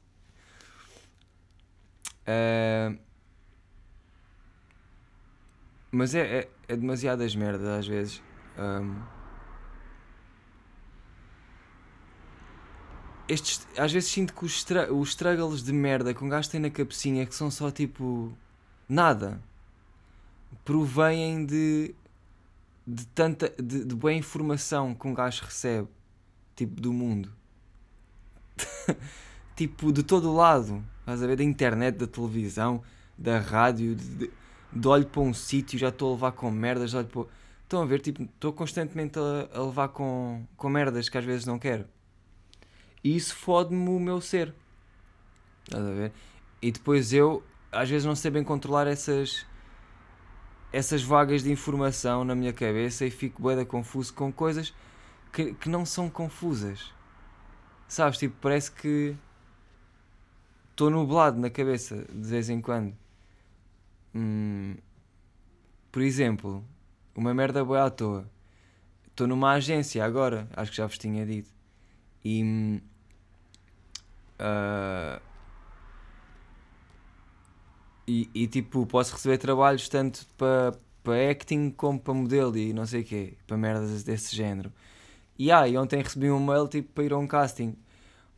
Uh, 2.26 2.98
mas 5.94 6.14
é, 6.14 6.38
é, 6.40 6.48
é 6.68 6.76
demasiadas 6.76 7.34
merdas 7.34 7.68
às 7.68 7.86
vezes. 7.86 8.22
Um, 8.58 9.00
estes, 13.28 13.66
às 13.76 13.92
vezes 13.92 14.10
sinto 14.10 14.34
que 14.34 14.44
os, 14.44 14.64
os 14.90 15.08
struggles 15.10 15.62
de 15.62 15.72
merda 15.72 16.12
que 16.12 16.22
um 16.22 16.28
gajo 16.28 16.50
tem 16.50 16.60
na 16.60 16.70
cabecinha 16.70 17.24
que 17.24 17.34
são 17.34 17.50
só 17.50 17.70
tipo 17.70 18.36
nada. 18.88 19.40
Provêm 20.64 21.44
de 21.44 21.94
de 22.86 23.06
tanta 23.08 23.48
de, 23.62 23.84
de 23.84 23.94
boa 23.94 24.12
informação 24.12 24.94
que 24.94 25.06
um 25.06 25.14
gajo 25.14 25.44
recebe 25.44 25.88
tipo 26.54 26.80
do 26.80 26.92
mundo. 26.92 27.30
Tipo 29.56 29.92
de 29.92 30.02
todo 30.02 30.34
lado. 30.34 30.84
Estás 31.00 31.22
a 31.22 31.26
ver? 31.28 31.36
Da 31.36 31.44
internet 31.44 31.96
da 31.96 32.08
televisão 32.08 32.82
da 33.16 33.38
rádio 33.38 33.94
de, 33.94 34.16
de 34.16 34.30
de 34.74 34.88
olho 34.88 35.06
para 35.06 35.20
um 35.20 35.32
sítio 35.32 35.78
já 35.78 35.88
estou 35.88 36.10
a 36.10 36.14
levar 36.14 36.32
com 36.32 36.50
merdas, 36.50 36.94
olho 36.94 37.06
para... 37.06 37.26
Estão 37.62 37.82
a 37.82 37.86
ver, 37.86 38.00
tipo, 38.00 38.22
estou 38.22 38.52
constantemente 38.52 39.18
a, 39.18 39.58
a, 39.58 39.62
levar 39.64 39.88
com, 39.88 40.44
com 40.56 40.68
merdas 40.68 41.08
que 41.08 41.16
às 41.16 41.24
vezes 41.24 41.46
não 41.46 41.58
quero. 41.58 41.86
E 43.02 43.16
isso 43.16 43.34
fode-me 43.34 43.88
o 43.88 43.98
meu 43.98 44.20
ser. 44.20 44.54
Estás 45.64 45.84
a 45.84 45.90
ver? 45.90 46.12
E 46.60 46.70
depois 46.70 47.12
eu, 47.12 47.42
às 47.72 47.88
vezes, 47.88 48.06
não 48.06 48.14
sei 48.14 48.30
bem 48.30 48.44
controlar 48.44 48.86
essas 48.86 49.46
essas 50.74 51.04
vagas 51.04 51.44
de 51.44 51.52
informação 51.52 52.24
na 52.24 52.34
minha 52.34 52.52
cabeça 52.52 53.06
e 53.06 53.10
fico 53.10 53.40
boeda 53.40 53.64
confuso 53.64 54.12
com 54.12 54.32
coisas 54.32 54.74
que, 55.32 55.54
que 55.54 55.68
não 55.68 55.86
são 55.86 56.10
confusas. 56.10 56.92
Sabes? 57.86 58.18
Tipo, 58.18 58.36
parece 58.40 58.72
que 58.72 59.14
estou 60.72 60.90
nublado 60.90 61.38
na 61.38 61.48
cabeça 61.48 62.04
de 62.12 62.28
vez 62.28 62.50
em 62.50 62.60
quando. 62.60 62.92
Hum, 64.14 64.76
por 65.90 66.02
exemplo, 66.02 66.64
uma 67.14 67.34
merda 67.34 67.64
boa 67.64 67.86
à 67.86 67.90
toa. 67.90 68.30
Estou 69.06 69.26
numa 69.26 69.52
agência 69.52 70.04
agora, 70.04 70.48
acho 70.56 70.70
que 70.70 70.76
já 70.76 70.86
vos 70.86 70.98
tinha 70.98 71.24
dito. 71.26 71.50
E. 72.24 72.80
Uh, 74.40 75.20
e, 78.06 78.28
e, 78.34 78.46
tipo, 78.46 78.86
posso 78.86 79.14
receber 79.14 79.38
trabalhos 79.38 79.88
tanto 79.88 80.26
para 80.36 80.74
para 81.04 81.30
acting 81.30 81.70
como 81.70 82.00
para 82.00 82.14
modelo 82.14 82.56
e 82.56 82.72
não 82.72 82.86
sei 82.86 83.02
o 83.02 83.04
quê, 83.04 83.34
para 83.46 83.58
merdas 83.58 84.02
desse 84.02 84.34
género. 84.34 84.72
E 85.38 85.52
ah, 85.52 85.68
e 85.68 85.76
ontem 85.76 86.02
recebi 86.02 86.30
um 86.30 86.44
mail 86.44 86.66
tipo 86.66 86.92
para 86.94 87.04
ir 87.04 87.12
a 87.12 87.18
um 87.18 87.26
casting. 87.26 87.76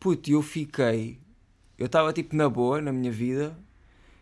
Puto, 0.00 0.30
eu 0.30 0.42
fiquei. 0.42 1.20
Eu 1.78 1.86
estava 1.86 2.12
tipo 2.12 2.34
na 2.34 2.48
boa 2.48 2.80
na 2.82 2.92
minha 2.92 3.12
vida, 3.12 3.56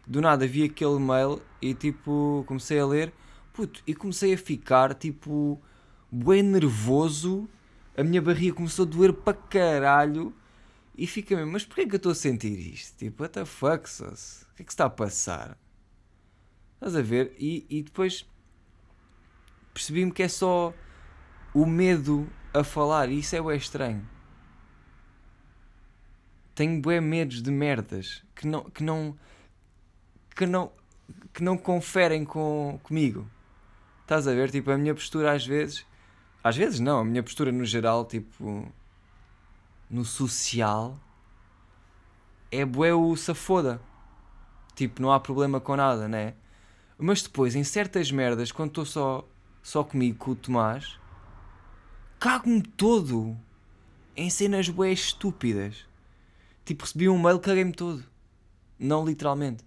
do 0.07 0.21
nada 0.21 0.47
vi 0.47 0.65
aquele 0.65 0.99
mail 0.99 1.41
e 1.61 1.75
tipo 1.75 2.45
comecei 2.47 2.79
a 2.79 2.87
ler 2.87 3.13
puto, 3.53 3.83
e 3.87 3.95
comecei 3.95 4.35
a 4.35 4.39
ficar 4.39 4.95
tipo 4.95 5.61
bem 6.11 6.43
nervoso, 6.43 7.49
a 7.97 8.03
minha 8.03 8.21
barriga 8.21 8.57
começou 8.57 8.85
a 8.85 8.89
doer 8.89 9.13
para 9.13 9.35
caralho 9.35 10.35
e 10.97 11.07
fica 11.07 11.35
mesmo, 11.35 11.53
mas 11.53 11.65
porquê 11.65 11.87
que 11.87 11.95
eu 11.95 11.97
estou 11.97 12.13
a 12.13 12.15
sentir 12.15 12.57
isto? 12.73 12.99
Tipo, 12.99 13.23
what 13.23 13.33
the 13.33 13.45
fuck, 13.45 13.89
sos? 13.89 14.43
O 14.53 14.55
que 14.57 14.63
é 14.63 14.65
que 14.65 14.73
está 14.73 14.85
a 14.85 14.91
passar? 14.91 15.59
Estás 16.75 16.95
a 16.95 17.03
ver? 17.03 17.35
E, 17.39 17.67
e 17.69 17.83
depois 17.83 18.29
percebi-me 19.73 20.13
que 20.13 20.23
é 20.23 20.29
só 20.29 20.73
o 21.53 21.67
medo 21.67 22.29
a 22.53 22.63
falar 22.63 23.09
e 23.09 23.19
isso 23.19 23.35
é 23.35 23.43
bem 23.43 23.57
estranho. 23.57 24.09
Tenho 26.55 26.81
bem 26.81 27.01
medos 27.01 27.43
de 27.43 27.51
merdas 27.51 28.23
que 28.37 28.47
não, 28.47 28.65
que 28.71 28.85
não 28.85 29.17
que 30.35 30.47
não, 30.47 30.73
que 31.33 31.43
não 31.43 31.57
conferem 31.57 32.25
com, 32.25 32.79
comigo. 32.83 33.29
Estás 34.03 34.27
a 34.29 34.33
ver? 34.33 34.51
Tipo, 34.51 34.71
a 34.71 34.79
minha 34.79 34.95
postura 34.95 35.33
às 35.33 35.47
vezes. 35.47 35.87
Às 36.43 36.57
vezes 36.57 36.81
não, 36.81 37.01
a 37.01 37.05
minha 37.05 37.23
postura 37.23 37.51
no 37.51 37.65
geral, 37.65 38.05
tipo. 38.05 38.71
No 39.89 40.05
social. 40.05 40.99
É 42.51 42.65
bué 42.65 42.93
o 42.95 43.17
safoda. 43.17 43.81
Tipo, 44.75 45.01
não 45.01 45.13
há 45.13 45.21
problema 45.21 45.61
com 45.61 45.77
nada, 45.77 46.09
né? 46.09 46.35
Mas 46.99 47.23
depois, 47.23 47.55
em 47.55 47.65
certas 47.65 48.11
merdas, 48.11 48.53
quando 48.53 48.71
estou 48.71 48.85
só, 48.85 49.29
só 49.63 49.83
comigo, 49.83 50.19
com 50.19 50.31
o 50.33 50.37
Tomás, 50.37 50.99
cago-me 52.19 52.63
todo 52.63 53.37
em 54.17 54.31
cenas 54.31 54.69
bué 54.69 54.93
estúpidas. 54.93 55.87
Tipo, 56.65 56.85
recebi 56.85 57.09
um 57.09 57.21
mail, 57.21 57.39
caguei-me 57.39 57.73
todo. 57.73 58.05
Não 58.79 59.05
literalmente. 59.05 59.65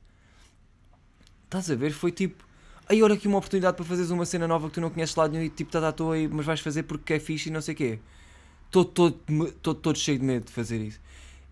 Estás 1.48 1.72
a 1.72 1.76
ver? 1.76 1.92
Foi 1.92 2.12
tipo, 2.12 2.46
aí 2.90 3.02
olha 3.02 3.16
aqui 3.16 3.26
uma 3.26 3.38
oportunidade 3.38 3.78
para 3.78 3.86
fazeres 3.86 4.12
uma 4.12 4.26
cena 4.26 4.48
nova 4.48 4.68
que 4.68 4.74
tu 4.74 4.82
não 4.82 4.90
conheces 4.90 5.16
lá 5.16 5.30
nenhum 5.30 5.44
e 5.44 5.50
tipo, 5.50 5.70
estás 5.70 5.84
à 5.84 5.94
toa 5.94 6.16
aí, 6.16 6.28
mas 6.28 6.46
vais 6.46 6.60
fazer 6.60 6.84
porque 6.84 7.14
é 7.14 7.20
fixe 7.20 7.48
e 7.48 7.52
não 7.52 7.62
sei 7.62 7.74
o 7.74 7.78
quê. 7.78 8.00
Estou 8.66 8.84
todo, 8.84 9.18
todo, 9.62 9.98
cheio 9.98 10.20
de 10.20 10.26
medo 10.26 10.46
de 10.48 10.52
fazer 10.52 10.82
isso. 10.82 11.00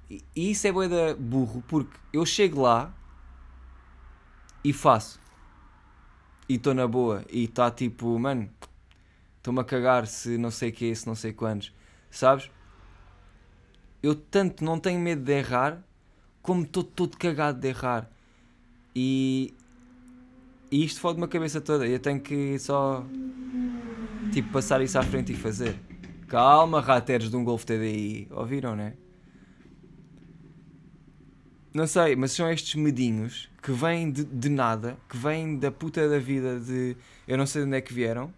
E, 0.09 0.21
e 0.35 0.51
isso 0.51 0.67
é 0.67 0.71
bué 0.71 0.89
da 0.89 1.15
burro, 1.15 1.63
porque 1.65 1.97
eu 2.11 2.25
chego 2.25 2.61
lá 2.61 2.93
e 4.65 4.73
faço. 4.73 5.17
E 6.49 6.55
estou 6.55 6.73
na 6.73 6.85
boa. 6.85 7.23
E 7.29 7.45
está 7.45 7.71
tipo, 7.71 8.19
mano, 8.19 8.49
estou-me 9.37 9.61
a 9.61 9.63
cagar 9.63 10.07
se 10.07 10.37
não 10.37 10.51
sei 10.51 10.71
o 10.71 10.73
quê, 10.73 10.93
se 10.93 11.07
não 11.07 11.15
sei 11.15 11.31
quantos. 11.31 11.71
Sabes? 12.11 12.51
Eu 14.03 14.13
tanto 14.13 14.61
não 14.63 14.77
tenho 14.77 14.99
medo 14.99 15.23
de 15.23 15.31
errar, 15.31 15.81
como 16.41 16.63
estou 16.63 16.83
todo 16.83 17.17
cagado 17.17 17.59
de 17.61 17.69
errar. 17.69 18.09
E, 18.93 19.53
e 20.71 20.83
isto 20.83 20.99
fode 20.99 21.17
uma 21.17 21.27
cabeça 21.27 21.61
toda. 21.61 21.87
Eu 21.87 21.99
tenho 21.99 22.19
que 22.19 22.57
só 22.59 23.05
tipo 24.31 24.51
passar 24.51 24.81
isso 24.81 24.97
à 24.97 25.03
frente 25.03 25.31
e 25.33 25.35
fazer. 25.35 25.75
Calma, 26.27 26.81
rateros 26.81 27.29
de 27.29 27.35
um 27.35 27.43
Golf 27.43 27.63
TDI. 27.63 28.27
Ouviram, 28.31 28.75
né? 28.75 28.93
Não 31.73 31.85
sei, 31.85 32.15
mas 32.15 32.31
são 32.31 32.49
estes 32.49 32.75
medinhos 32.75 33.49
que 33.61 33.71
vêm 33.71 34.09
de, 34.09 34.23
de 34.23 34.47
nada, 34.47 34.97
que 35.09 35.17
vêm 35.17 35.57
da 35.57 35.69
puta 35.69 36.07
da 36.07 36.17
vida 36.17 36.59
de. 36.59 36.95
Eu 37.27 37.37
não 37.37 37.45
sei 37.45 37.63
de 37.63 37.67
onde 37.67 37.77
é 37.77 37.81
que 37.81 37.93
vieram, 37.93 38.33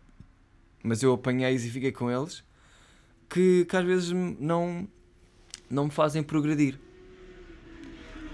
mas 0.83 1.03
eu 1.03 1.13
apanhei-os 1.13 1.63
e 1.63 1.69
fiquei 1.69 1.91
com 1.91 2.09
eles, 2.09 2.43
que, 3.29 3.65
que 3.65 3.77
às 3.77 3.85
vezes 3.85 4.11
não, 4.11 4.87
não 5.69 5.85
me 5.85 5.91
fazem 5.91 6.23
progredir. 6.23 6.79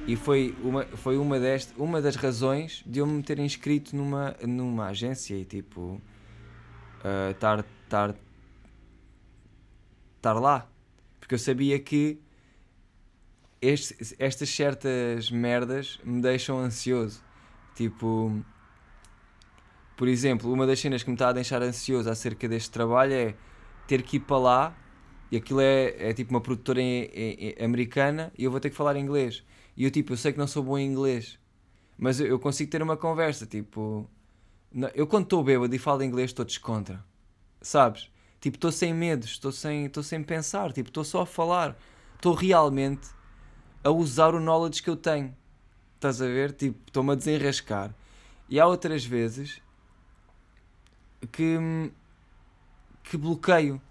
E 0.05 0.15
foi 0.15 0.55
uma, 0.62 0.83
foi 0.86 1.17
uma, 1.17 1.39
deste, 1.39 1.74
uma 1.77 2.01
das 2.01 2.15
razões 2.15 2.83
de 2.86 3.00
eu 3.00 3.07
me 3.07 3.24
ter 3.24 3.39
inscrito 3.39 3.95
numa, 3.95 4.36
numa 4.45 4.88
agência 4.88 5.36
e 5.36 5.45
tipo 5.45 6.01
estar 7.31 7.60
uh, 7.60 7.65
estar 7.86 8.15
estar 10.17 10.33
lá. 10.33 10.67
Porque 11.19 11.36
eu 11.36 11.39
sabia 11.39 11.79
que 11.79 12.19
este, 13.62 14.15
estas 14.19 14.50
certas 14.50 15.31
merdas 15.31 16.00
me 16.03 16.22
deixam 16.22 16.60
ansioso. 16.60 17.24
Tipo, 17.75 18.43
por 19.95 20.07
exemplo, 20.07 20.51
uma 20.51 20.67
das 20.67 20.79
cenas 20.79 21.01
que 21.01 21.10
me 21.10 21.15
está 21.15 21.29
a 21.29 21.33
deixar 21.33 21.62
ansioso 21.62 22.10
acerca 22.10 22.48
deste 22.48 22.72
trabalho 22.72 23.13
é 23.13 23.36
ter 23.88 24.01
que 24.01 24.17
ir 24.17 24.22
para 24.22 24.38
lá 24.38 24.77
e 25.31 25.38
aquilo 25.38 25.62
é, 25.62 26.10
é 26.10 26.13
tipo 26.13 26.31
uma 26.31 26.41
produtora 26.41 26.81
em, 26.81 27.05
em, 27.05 27.55
em, 27.57 27.65
americana 27.65 28.31
e 28.38 28.43
eu 28.43 28.51
vou 28.51 28.60
ter 28.60 28.69
que 28.69 28.75
falar 28.75 28.95
inglês. 28.95 29.43
E 29.75 29.84
eu 29.84 29.92
tipo, 29.92 30.13
eu 30.13 30.18
sei 30.18 30.32
que 30.32 30.39
não 30.39 30.48
sou 30.48 30.63
bom 30.63 30.77
em 30.77 30.86
inglês, 30.86 31.39
mas 31.98 32.20
eu, 32.20 32.39
consigo 32.39 32.70
ter 32.72 32.82
uma 32.82 32.98
conversa, 32.98 33.46
tipo... 33.46 34.10
Eu 34.96 35.06
quando 35.06 35.25
estou 35.25 35.44
bêbado 35.44 35.74
e 35.75 35.77
falo 35.77 36.03
inglês 36.03 36.32
estou 36.32 36.44
descontra, 36.44 37.03
sabes? 37.62 38.12
Tipo, 38.42 38.58
estou 38.58 38.72
sem 38.72 38.94
medos, 38.94 39.30
estou 39.32 39.51
sem, 39.51 39.89
sem 40.03 40.24
pensar, 40.24 40.74
tipo, 40.74 40.89
estou 40.89 41.03
só 41.03 41.22
a 41.22 41.25
falar. 41.25 41.77
Estou 42.15 42.34
realmente 42.34 43.08
a 43.84 43.89
usar 43.89 44.34
o 44.34 44.39
knowledge 44.39 44.82
que 44.82 44.89
eu 44.89 44.96
tenho. 44.96 45.36
Estás 45.96 46.22
a 46.22 46.25
ver? 46.25 46.51
Tipo, 46.51 46.80
estou-me 46.88 47.12
a 47.12 47.15
desenrascar. 47.15 47.96
E 48.50 48.60
há 48.60 48.68
outras 48.68 49.06
vezes 49.06 49.62
que, 51.32 51.58
que 53.03 53.15
bloqueio. 53.15 53.81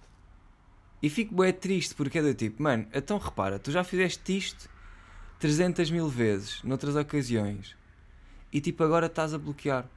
E 1.02 1.08
fico 1.08 1.34
bem 1.34 1.52
triste 1.52 1.94
porque 1.94 2.18
é 2.18 2.22
do 2.22 2.34
tipo, 2.34 2.62
mano, 2.62 2.86
então 2.92 3.18
repara, 3.18 3.58
tu 3.58 3.70
já 3.70 3.82
fizeste 3.82 4.36
isto 4.36 4.68
300 5.42 5.90
mil 5.90 6.06
vezes, 6.06 6.62
noutras 6.62 6.94
ocasiões, 6.94 7.74
e 8.52 8.60
tipo 8.60 8.84
agora 8.84 9.06
estás 9.06 9.34
a 9.34 9.38
bloquear. 9.38 9.88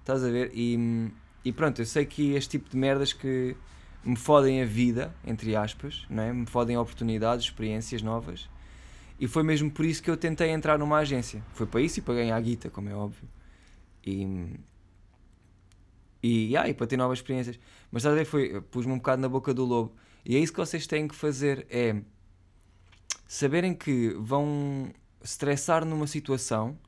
Estás 0.00 0.24
a 0.24 0.30
ver? 0.30 0.50
E, 0.54 1.10
e 1.44 1.52
pronto, 1.52 1.82
eu 1.82 1.84
sei 1.84 2.06
que 2.06 2.32
este 2.32 2.52
tipo 2.52 2.70
de 2.70 2.76
merdas 2.78 3.12
que 3.12 3.54
me 4.02 4.16
fodem 4.16 4.62
a 4.62 4.64
vida, 4.64 5.14
entre 5.22 5.54
aspas, 5.54 6.06
não 6.08 6.22
é? 6.22 6.32
me 6.32 6.46
fodem 6.46 6.78
oportunidades, 6.78 7.44
experiências 7.44 8.00
novas. 8.00 8.48
E 9.20 9.28
foi 9.28 9.42
mesmo 9.42 9.70
por 9.70 9.84
isso 9.84 10.02
que 10.02 10.10
eu 10.10 10.16
tentei 10.16 10.48
entrar 10.48 10.78
numa 10.78 10.96
agência. 10.96 11.44
Foi 11.52 11.66
para 11.66 11.82
isso 11.82 11.98
e 11.98 12.02
para 12.02 12.14
ganhar 12.14 12.36
a 12.36 12.40
guita, 12.40 12.70
como 12.70 12.88
é 12.88 12.94
óbvio. 12.94 13.28
E, 14.06 14.58
e, 16.22 16.56
ah, 16.56 16.66
e 16.66 16.72
para 16.72 16.86
ter 16.86 16.96
novas 16.96 17.18
experiências. 17.18 17.60
Mas 17.92 18.00
estás 18.00 18.14
a 18.14 18.18
ver, 18.18 18.24
foi, 18.24 18.58
pus-me 18.70 18.94
um 18.94 18.96
bocado 18.96 19.20
na 19.20 19.28
boca 19.28 19.52
do 19.52 19.66
lobo. 19.66 19.94
E 20.24 20.34
é 20.34 20.38
isso 20.38 20.50
que 20.50 20.58
vocês 20.58 20.86
têm 20.86 21.06
que 21.06 21.14
fazer: 21.14 21.66
é 21.68 22.00
saberem 23.26 23.74
que 23.74 24.14
vão 24.18 24.92
estressar 25.22 25.84
numa 25.84 26.06
situação 26.06 26.78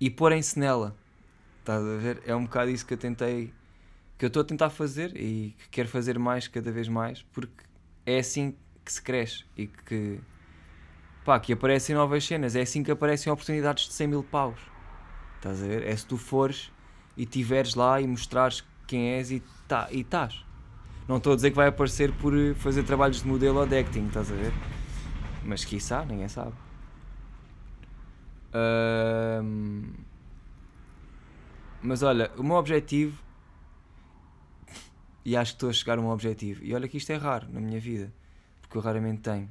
e 0.00 0.08
porem-se 0.08 0.58
nela. 0.58 0.96
Estás 1.60 1.84
a 1.84 1.96
ver? 1.96 2.22
É 2.24 2.34
um 2.34 2.44
bocado 2.44 2.70
isso 2.70 2.86
que 2.86 2.94
eu 2.94 2.98
tentei, 2.98 3.52
que 4.16 4.24
eu 4.24 4.28
estou 4.28 4.42
a 4.42 4.44
tentar 4.44 4.70
fazer 4.70 5.14
e 5.16 5.54
que 5.58 5.68
quero 5.70 5.88
fazer 5.88 6.18
mais 6.18 6.48
cada 6.48 6.70
vez 6.70 6.88
mais, 6.88 7.22
porque 7.32 7.64
é 8.06 8.18
assim 8.18 8.54
que 8.84 8.92
se 8.92 9.02
cresce 9.02 9.44
e 9.56 9.66
que, 9.66 10.18
pá, 11.24 11.38
que 11.38 11.52
aparecem 11.52 11.94
novas 11.94 12.24
cenas, 12.24 12.56
é 12.56 12.62
assim 12.62 12.82
que 12.82 12.90
aparecem 12.90 13.30
oportunidades 13.32 13.86
de 13.86 13.92
100 13.92 14.06
mil 14.06 14.22
paus. 14.22 14.58
Estás 15.36 15.62
a 15.62 15.66
ver? 15.66 15.86
É 15.86 15.94
se 15.94 16.06
tu 16.06 16.16
fores 16.16 16.72
e 17.16 17.26
tiveres 17.26 17.74
lá 17.74 18.00
e 18.00 18.06
mostrares 18.06 18.64
quem 18.86 19.10
és 19.10 19.30
e 19.30 19.42
tá, 19.66 19.88
estás. 19.90 20.44
Não 21.06 21.18
estou 21.18 21.32
a 21.32 21.36
dizer 21.36 21.50
que 21.50 21.56
vai 21.56 21.68
aparecer 21.68 22.12
por 22.12 22.36
eh, 22.36 22.54
fazer 22.54 22.82
trabalhos 22.84 23.22
de 23.22 23.28
modelo 23.28 23.60
ou 23.60 23.66
de 23.66 23.78
acting, 23.78 24.06
estás 24.06 24.30
a 24.32 24.34
ver? 24.34 24.52
Mas 25.44 25.64
quiçá, 25.64 26.04
ninguém 26.04 26.28
sabe. 26.28 26.54
Um, 28.54 29.92
mas 31.82 32.02
olha, 32.02 32.30
o 32.36 32.42
meu 32.42 32.56
objetivo. 32.56 33.22
E 35.24 35.36
acho 35.36 35.52
que 35.52 35.56
estou 35.56 35.70
a 35.70 35.72
chegar 35.72 35.98
a 35.98 36.00
um 36.00 36.08
objetivo. 36.08 36.64
E 36.64 36.74
olha 36.74 36.88
que 36.88 36.96
isto 36.96 37.10
é 37.10 37.16
raro 37.16 37.46
na 37.52 37.60
minha 37.60 37.78
vida. 37.78 38.12
Porque 38.62 38.76
eu 38.76 38.82
raramente 38.82 39.20
tenho. 39.20 39.50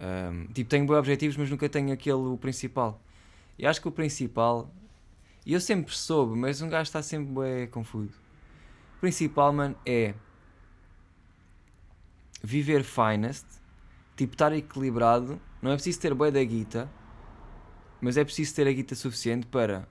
Um, 0.00 0.46
tipo, 0.52 0.68
tenho 0.68 0.86
bons 0.86 0.96
objetivos, 0.96 1.36
mas 1.36 1.50
nunca 1.50 1.68
tenho 1.68 1.92
aquele 1.92 2.36
principal. 2.38 3.00
E 3.58 3.66
acho 3.66 3.80
que 3.80 3.88
o 3.88 3.92
principal. 3.92 4.70
E 5.44 5.52
eu 5.52 5.60
sempre 5.60 5.94
soube, 5.94 6.36
mas 6.36 6.60
um 6.60 6.68
gajo 6.68 6.82
está 6.82 7.02
sempre 7.02 7.32
bem 7.32 7.66
confuso. 7.68 8.20
O 8.96 9.00
principal, 9.00 9.52
mano, 9.52 9.76
é 9.86 10.14
viver 12.42 12.82
finest, 12.82 13.46
tipo 14.18 14.34
estar 14.34 14.52
equilibrado, 14.52 15.40
não 15.62 15.70
é 15.70 15.74
preciso 15.74 16.00
ter 16.00 16.12
boa 16.12 16.30
da 16.30 16.42
guita, 16.42 16.90
mas 18.00 18.16
é 18.16 18.24
preciso 18.24 18.52
ter 18.52 18.66
a 18.66 18.72
guita 18.72 18.96
suficiente 18.96 19.46
para 19.46 19.88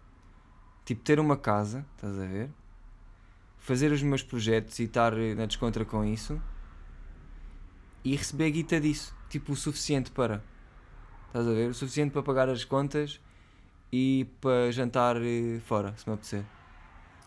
tipo 0.84 1.02
ter 1.02 1.18
uma 1.18 1.38
casa, 1.38 1.86
estás 1.96 2.20
a 2.20 2.26
ver? 2.26 2.50
Fazer 3.58 3.90
os 3.92 4.04
meus 4.04 4.22
projetos 4.22 4.78
e 4.80 4.84
estar 4.84 5.14
na 5.16 5.46
descontra 5.46 5.86
com 5.86 6.04
isso 6.04 6.42
e 8.04 8.16
receber 8.16 8.48
a 8.48 8.50
guita 8.50 8.82
disso, 8.82 9.16
tipo 9.30 9.54
o 9.54 9.56
suficiente 9.56 10.12
para 10.12 10.44
estás 11.28 11.48
a 11.48 11.52
ver? 11.52 11.70
O 11.70 11.74
suficiente 11.74 12.12
para 12.12 12.22
pagar 12.22 12.50
as 12.50 12.66
contas 12.66 13.22
e 13.94 14.28
para 14.42 14.70
jantar 14.74 15.16
eh, 15.22 15.60
fora, 15.66 15.96
se 15.96 16.06
me 16.06 16.14
apetecer. 16.14 16.44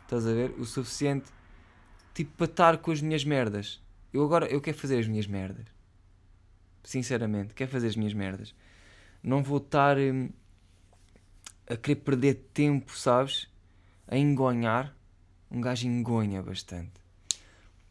Estás 0.03 0.27
a 0.27 0.33
ver? 0.33 0.55
O 0.59 0.67
suficiente 0.67 1.31
tipo 2.13 2.37
para 2.37 2.47
estar 2.47 2.79
com 2.79 2.91
as 2.91 3.01
minhas 3.01 3.25
merdas 3.25 3.81
eu 4.13 4.25
agora 4.25 4.47
eu 4.47 4.61
quero 4.61 4.77
fazer 4.77 4.99
as 4.99 5.07
minhas 5.07 5.27
merdas. 5.27 5.67
Sinceramente, 6.83 7.55
quero 7.55 7.71
fazer 7.71 7.89
as 7.89 7.97
minhas 7.97 8.15
merdas. 8.15 8.55
Não 9.23 9.43
vou 9.43 9.59
estar 9.59 9.99
hum, 9.99 10.31
a 11.69 11.77
querer 11.77 11.97
perder 11.97 12.35
tempo, 12.55 12.97
sabes? 12.97 13.49
A 14.07 14.17
engonhar. 14.17 14.95
Um 15.51 15.61
gajo 15.61 15.87
engonha 15.87 16.43
bastante. 16.43 17.01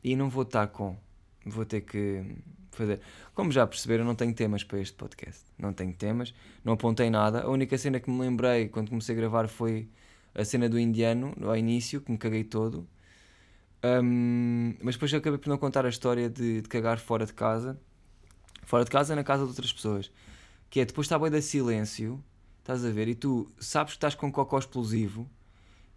E 0.03 0.15
não 0.15 0.29
vou 0.29 0.43
estar 0.43 0.67
com. 0.67 0.97
Vou 1.45 1.65
ter 1.65 1.81
que 1.81 2.23
fazer. 2.71 3.01
Como 3.33 3.51
já 3.51 3.67
perceberam, 3.67 4.05
não 4.05 4.15
tenho 4.15 4.33
temas 4.33 4.63
para 4.63 4.79
este 4.79 4.95
podcast. 4.95 5.43
Não 5.57 5.73
tenho 5.73 5.93
temas, 5.93 6.33
não 6.63 6.73
apontei 6.73 7.09
nada. 7.09 7.41
A 7.41 7.49
única 7.49 7.77
cena 7.77 7.99
que 7.99 8.09
me 8.09 8.19
lembrei 8.19 8.69
quando 8.69 8.89
comecei 8.89 9.15
a 9.15 9.17
gravar 9.17 9.47
foi 9.47 9.89
a 10.33 10.43
cena 10.45 10.69
do 10.69 10.79
indiano, 10.79 11.35
ao 11.41 11.55
início, 11.55 12.01
que 12.01 12.11
me 12.11 12.17
caguei 12.17 12.43
todo. 12.43 12.87
Um, 13.83 14.75
mas 14.81 14.95
depois 14.95 15.11
eu 15.11 15.19
acabei 15.19 15.39
por 15.39 15.49
não 15.49 15.57
contar 15.57 15.85
a 15.85 15.89
história 15.89 16.29
de, 16.29 16.61
de, 16.61 16.69
cagar 16.69 16.99
fora 16.99 17.25
de 17.25 17.33
casa. 17.33 17.79
Fora 18.69 18.85
de 18.85 18.91
casa, 18.91 19.15
na 19.15 19.23
casa 19.23 19.41
de 19.41 19.49
outras 19.49 19.73
pessoas. 19.73 20.11
Que 20.69 20.81
é 20.81 20.85
depois 20.85 21.05
está 21.05 21.17
bem 21.17 21.31
da 21.31 21.41
silêncio, 21.41 22.23
estás 22.59 22.85
a 22.85 22.91
ver, 22.91 23.07
e 23.07 23.15
tu 23.15 23.51
sabes 23.59 23.93
que 23.93 23.97
estás 23.97 24.13
com 24.13 24.27
um 24.27 24.31
cocó 24.31 24.59
explosivo 24.59 25.27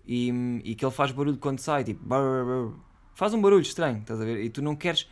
e, 0.07 0.31
e 0.65 0.75
que 0.75 0.83
ele 0.83 0.91
faz 0.91 1.13
barulho 1.13 1.37
quando 1.37 1.59
sai, 1.59 1.85
tipo, 1.85 2.03
brr, 2.03 2.47
brr, 2.47 2.75
faz 3.13 3.35
um 3.35 3.43
barulho 3.43 3.61
estranho, 3.61 3.99
estás 3.99 4.19
a 4.19 4.25
ver, 4.25 4.43
e 4.43 4.49
tu 4.49 4.63
não 4.63 4.75
queres. 4.75 5.07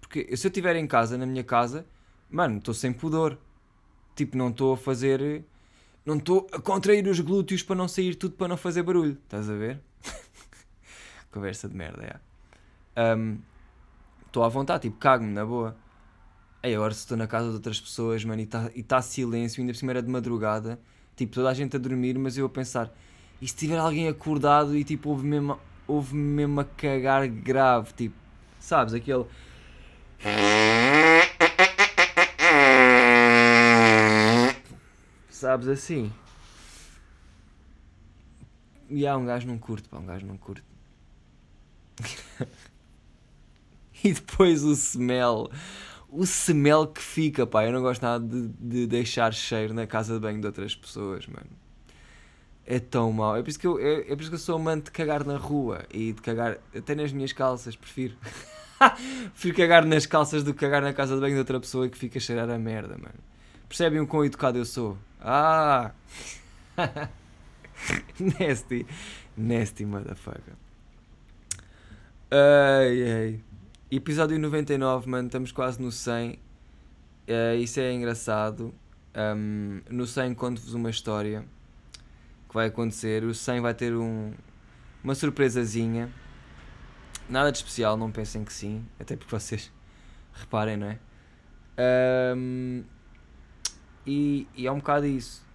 Porque 0.00 0.36
se 0.36 0.46
eu 0.46 0.48
estiver 0.48 0.76
em 0.76 0.86
casa, 0.86 1.18
na 1.18 1.26
minha 1.26 1.42
casa, 1.42 1.84
mano, 2.30 2.58
estou 2.58 2.72
sem 2.72 2.92
pudor. 2.92 3.36
Tipo, 4.14 4.36
não 4.36 4.50
estou 4.50 4.74
a 4.74 4.76
fazer. 4.76 5.44
não 6.04 6.18
estou 6.18 6.46
a 6.52 6.60
contrair 6.60 7.04
os 7.08 7.18
glúteos 7.18 7.64
para 7.64 7.74
não 7.74 7.88
sair 7.88 8.14
tudo 8.14 8.36
para 8.36 8.46
não 8.46 8.56
fazer 8.56 8.84
barulho. 8.84 9.18
Estás 9.24 9.50
a 9.50 9.54
ver? 9.54 9.80
Conversa 11.32 11.68
de 11.68 11.74
merda, 11.74 12.04
é. 12.04 12.20
Estou 14.24 14.44
um, 14.44 14.46
à 14.46 14.48
vontade, 14.48 14.82
tipo, 14.82 14.98
cago-me, 14.98 15.32
na 15.32 15.44
boa. 15.44 15.76
Aí 16.66 16.74
agora 16.74 16.92
se 16.92 16.98
estou 16.98 17.16
na 17.16 17.28
casa 17.28 17.50
de 17.50 17.54
outras 17.54 17.80
pessoas, 17.80 18.24
mano, 18.24 18.40
e 18.40 18.42
está 18.42 18.68
tá 18.88 19.00
silêncio, 19.00 19.60
ainda 19.60 19.72
por 19.72 19.78
cima 19.78 19.92
era 19.92 20.02
de 20.02 20.10
madrugada, 20.10 20.80
tipo, 21.14 21.32
toda 21.32 21.48
a 21.48 21.54
gente 21.54 21.76
a 21.76 21.78
dormir, 21.78 22.18
mas 22.18 22.36
eu 22.36 22.44
a 22.44 22.48
pensar, 22.48 22.92
e 23.40 23.46
se 23.46 23.54
tiver 23.54 23.78
alguém 23.78 24.08
acordado 24.08 24.76
e 24.76 24.82
tipo, 24.82 25.10
houve 25.10 25.24
mesmo, 25.24 25.60
houve 25.86 26.16
mesmo 26.16 26.60
a 26.60 26.64
cagar 26.64 27.28
grave, 27.28 27.92
tipo, 27.92 28.16
sabes, 28.58 28.94
aquele. 28.94 29.26
Sabes 35.30 35.68
assim? 35.68 36.12
E 38.90 39.06
há 39.06 39.16
um 39.16 39.24
gajo 39.24 39.46
não 39.46 39.56
curto, 39.56 39.88
pá, 39.88 39.98
um 39.98 40.06
gajo 40.06 40.26
não 40.26 40.36
curto. 40.36 40.64
e 44.02 44.12
depois 44.12 44.64
o 44.64 44.72
smell. 44.72 45.48
O 46.16 46.24
smell 46.24 46.86
que 46.86 47.02
fica, 47.02 47.46
pá. 47.46 47.66
Eu 47.66 47.72
não 47.72 47.82
gosto 47.82 48.02
nada 48.02 48.26
de, 48.26 48.48
de 48.48 48.86
deixar 48.86 49.34
cheiro 49.34 49.74
na 49.74 49.86
casa 49.86 50.14
de 50.14 50.20
banho 50.20 50.40
de 50.40 50.46
outras 50.46 50.74
pessoas, 50.74 51.26
mano. 51.26 51.50
É 52.64 52.80
tão 52.80 53.12
mau. 53.12 53.36
É 53.36 53.42
por 53.42 53.50
isso 53.50 53.58
que 53.58 53.66
eu, 53.66 53.78
é, 53.78 54.00
é 54.00 54.16
por 54.16 54.20
isso 54.22 54.30
que 54.30 54.36
eu 54.36 54.40
sou 54.40 54.56
amante 54.56 54.86
de 54.86 54.90
cagar 54.92 55.26
na 55.26 55.36
rua 55.36 55.84
e 55.92 56.14
de 56.14 56.22
cagar 56.22 56.56
até 56.74 56.94
nas 56.94 57.12
minhas 57.12 57.34
calças, 57.34 57.76
prefiro. 57.76 58.16
prefiro 59.34 59.56
cagar 59.56 59.84
nas 59.84 60.06
calças 60.06 60.42
do 60.42 60.54
que 60.54 60.60
cagar 60.60 60.80
na 60.80 60.94
casa 60.94 61.14
de 61.14 61.20
banho 61.20 61.34
de 61.34 61.40
outra 61.40 61.60
pessoa 61.60 61.86
que 61.86 61.98
fica 61.98 62.16
a 62.16 62.20
cheirar 62.20 62.48
a 62.48 62.58
merda, 62.58 62.96
mano. 62.96 63.20
Percebem 63.68 64.00
o 64.00 64.06
quão 64.06 64.24
educado 64.24 64.56
eu 64.56 64.64
sou? 64.64 64.96
Ah! 65.20 65.92
nasty. 68.40 68.86
Nasty 69.36 69.84
motherfucker. 69.84 70.54
Ai, 72.30 73.12
ai. 73.12 73.40
Episódio 73.88 74.36
99, 74.36 75.08
mano. 75.08 75.28
Estamos 75.28 75.52
quase 75.52 75.80
no 75.80 75.92
100. 75.92 76.32
Uh, 76.32 76.38
eh, 77.28 77.56
isso 77.58 77.78
é 77.78 77.92
engraçado. 77.92 78.74
Um, 79.14 79.80
no 79.88 80.04
100 80.08 80.34
conto-vos 80.34 80.74
uma 80.74 80.90
história 80.90 81.44
que 82.48 82.54
vai 82.54 82.66
acontecer. 82.66 83.22
O 83.22 83.32
100 83.32 83.60
vai 83.60 83.74
ter 83.74 83.94
um, 83.94 84.32
uma 85.04 85.14
surpresazinha. 85.14 86.10
Nada 87.30 87.52
de 87.52 87.58
especial, 87.58 87.96
não 87.96 88.10
pensem 88.10 88.44
que 88.44 88.52
sim. 88.52 88.84
Até 88.98 89.14
porque 89.16 89.30
vocês 89.30 89.72
reparem, 90.34 90.76
não 90.76 90.88
é? 90.88 90.98
Um, 92.36 92.82
e, 94.04 94.48
e 94.56 94.66
é 94.66 94.72
um 94.72 94.78
bocado 94.78 95.06
isso. 95.06 95.46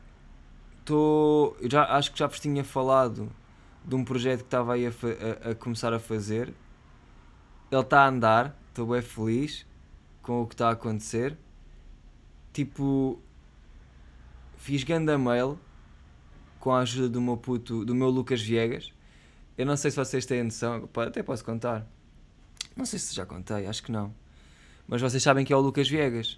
Tô, 0.85 1.53
já, 1.69 1.83
acho 1.97 2.13
que 2.13 2.19
já 2.19 2.27
vos 2.27 2.39
tinha 2.39 2.63
falado 2.63 3.29
de 3.83 3.93
um 3.93 4.05
projeto 4.05 4.39
que 4.39 4.45
estava 4.45 4.75
aí 4.75 4.87
a, 4.87 4.89
a, 4.89 5.51
a 5.51 5.55
começar 5.55 5.93
a 5.93 5.99
fazer. 5.99 6.53
Ele 7.71 7.81
está 7.81 8.03
a 8.03 8.09
andar, 8.09 8.57
estou 8.69 8.87
bem 8.87 9.01
feliz 9.01 9.65
com 10.21 10.41
o 10.41 10.47
que 10.47 10.53
está 10.53 10.69
a 10.69 10.71
acontecer. 10.73 11.37
Tipo, 12.51 13.19
fiz 14.57 14.83
ganda 14.83 15.17
mail 15.17 15.57
com 16.59 16.71
a 16.71 16.79
ajuda 16.79 17.09
do 17.09 17.21
meu 17.21 17.37
puto, 17.37 17.85
do 17.85 17.95
meu 17.95 18.09
Lucas 18.09 18.41
Viegas. 18.41 18.91
Eu 19.57 19.65
não 19.65 19.77
sei 19.77 19.89
se 19.89 19.97
vocês 19.97 20.25
têm 20.25 20.43
noção, 20.43 20.89
até 20.97 21.23
posso 21.23 21.45
contar. 21.45 21.87
Não 22.75 22.85
sei 22.85 22.99
se 22.99 23.15
já 23.15 23.25
contei, 23.25 23.65
acho 23.65 23.81
que 23.81 23.91
não. 23.91 24.13
Mas 24.87 25.01
vocês 25.01 25.23
sabem 25.23 25.45
que 25.45 25.53
é 25.53 25.55
o 25.55 25.61
Lucas 25.61 25.87
Viegas 25.87 26.37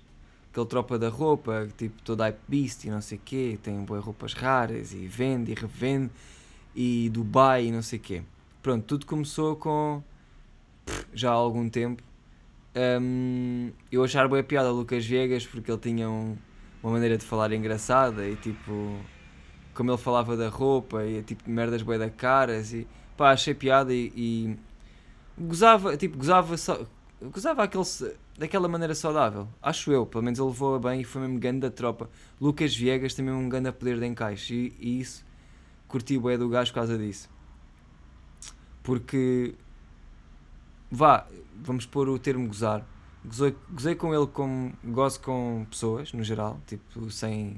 aquele 0.54 0.67
tropa 0.67 1.00
da 1.00 1.10
roupa, 1.10 1.67
tipo 1.76 2.00
todo 2.04 2.22
hype 2.22 2.38
beast 2.48 2.86
e 2.86 2.89
não 2.91 3.02
sei 3.02 3.19
quê, 3.26 3.58
tem 3.62 3.84
boas 3.84 4.04
roupas 4.04 4.34
raras 4.34 4.93
e 4.93 5.08
vende 5.08 5.52
e 5.52 5.56
revende 5.56 6.12
e 6.76 7.10
Dubai 7.10 7.65
e 7.65 7.72
não 7.72 7.82
sei 7.82 7.98
quê. 7.98 8.22
Pronto, 8.62 8.86
tudo 8.86 9.08
começou 9.08 9.56
com 9.56 10.04
já 11.13 11.30
há 11.30 11.34
algum 11.34 11.69
tempo. 11.69 12.04
Um, 12.76 13.72
eu 13.91 14.04
achar 14.04 14.28
boa 14.28 14.41
piada 14.43 14.72
Lucas 14.72 15.06
Viegas 15.06 15.46
porque 15.46 15.72
ele 15.72 15.80
tinha 15.80 16.10
um, 16.10 16.36
uma 16.82 16.93
maneira 16.93 17.17
de 17.17 17.24
falar 17.24 17.52
engraçada 17.54 18.28
e 18.28 18.36
tipo 18.36 18.98
como 19.76 19.91
ele 19.91 19.98
falava 19.98 20.36
da 20.36 20.50
roupa 20.50 21.04
e 21.06 21.22
tipo 21.22 21.48
merdas 21.50 21.84
boas 21.84 22.00
da 22.00 22.10
caras 22.10 22.74
e 22.74 22.88
pá, 23.15 23.32
achei 23.32 23.54
piada 23.54 23.93
e, 23.93 24.12
e 24.15 24.58
gozava, 25.38 25.96
tipo, 25.98 26.17
gozava 26.17 26.58
só, 26.58 26.86
gozava 27.22 27.63
aquele 27.63 27.84
daquela 28.38 28.67
maneira 28.67 28.96
saudável. 28.96 29.48
Acho 29.62 29.91
eu, 29.91 30.06
pelo 30.06 30.24
menos 30.24 30.39
ele 30.39 30.48
levou-a 30.48 30.80
bem 30.80 31.02
e 31.02 31.04
foi 31.04 31.22
mesmo 31.22 31.39
grande 31.39 31.60
da 31.60 31.72
tropa. 31.72 32.10
Lucas 32.39 32.76
Viegas 32.76 33.13
tem 33.13 33.24
mesmo 33.24 33.39
um 33.39 33.50
grande 33.50 33.72
poder 33.72 34.00
de 34.00 34.06
encaixe 34.06 34.74
e, 34.80 34.98
e 34.98 35.00
isso 35.00 35.26
curti 35.88 36.17
o 36.17 36.38
do 36.38 36.50
gajo 36.50 36.72
por 36.72 36.76
causa 36.76 36.98
disso. 36.98 37.30
Porque 38.82 39.56
vá, 40.93 41.27
vamos 41.56 41.86
pôr 41.86 42.08
o 42.08 42.19
termo 42.19 42.47
gozar. 42.47 42.86
Gozei, 43.25 43.56
gozei 43.71 43.95
com 43.95 44.13
ele 44.13 44.27
como 44.27 44.73
gozo 44.84 45.19
com 45.21 45.65
pessoas, 45.69 46.12
no 46.13 46.23
geral, 46.23 46.60
tipo, 46.67 47.10
sem, 47.10 47.58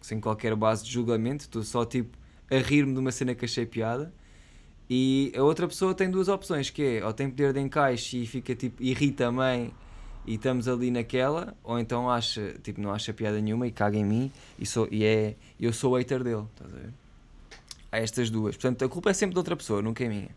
sem 0.00 0.20
qualquer 0.20 0.54
base 0.54 0.84
de 0.84 0.90
julgamento, 0.90 1.42
estou 1.42 1.62
só 1.62 1.84
tipo 1.84 2.16
a 2.50 2.56
rir-me 2.56 2.92
de 2.94 2.98
uma 2.98 3.12
cena 3.12 3.34
que 3.34 3.44
achei 3.44 3.66
piada 3.66 4.12
e 4.88 5.32
a 5.36 5.42
outra 5.42 5.68
pessoa 5.68 5.94
tem 5.94 6.10
duas 6.10 6.28
opções, 6.28 6.70
que 6.70 6.82
é 6.82 7.04
ou 7.04 7.12
tem 7.12 7.28
poder 7.28 7.52
de 7.52 7.60
encaixe 7.60 8.22
e 8.22 8.26
fica 8.26 8.54
tipo, 8.54 8.82
irrita 8.82 9.24
também 9.24 9.72
e 10.26 10.34
estamos 10.34 10.66
ali 10.68 10.90
naquela, 10.90 11.56
ou 11.62 11.78
então 11.78 12.10
acha, 12.10 12.54
tipo, 12.62 12.80
não 12.80 12.92
acha 12.92 13.12
piada 13.12 13.40
nenhuma 13.40 13.66
e 13.66 13.70
caga 13.70 13.96
em 13.96 14.04
mim 14.04 14.32
e, 14.58 14.66
sou, 14.66 14.88
e 14.90 15.04
é, 15.04 15.36
eu 15.60 15.72
sou 15.72 15.92
o 15.92 15.96
hater 15.96 16.22
dele, 16.22 16.44
estás 16.52 16.72
a 16.72 16.76
ver? 16.76 16.90
Há 17.92 17.98
estas 17.98 18.30
duas. 18.30 18.56
Portanto, 18.56 18.84
a 18.84 18.88
culpa 18.88 19.10
é 19.10 19.12
sempre 19.12 19.34
de 19.34 19.38
outra 19.38 19.56
pessoa, 19.56 19.82
nunca 19.82 20.04
é 20.04 20.08
minha. 20.08 20.30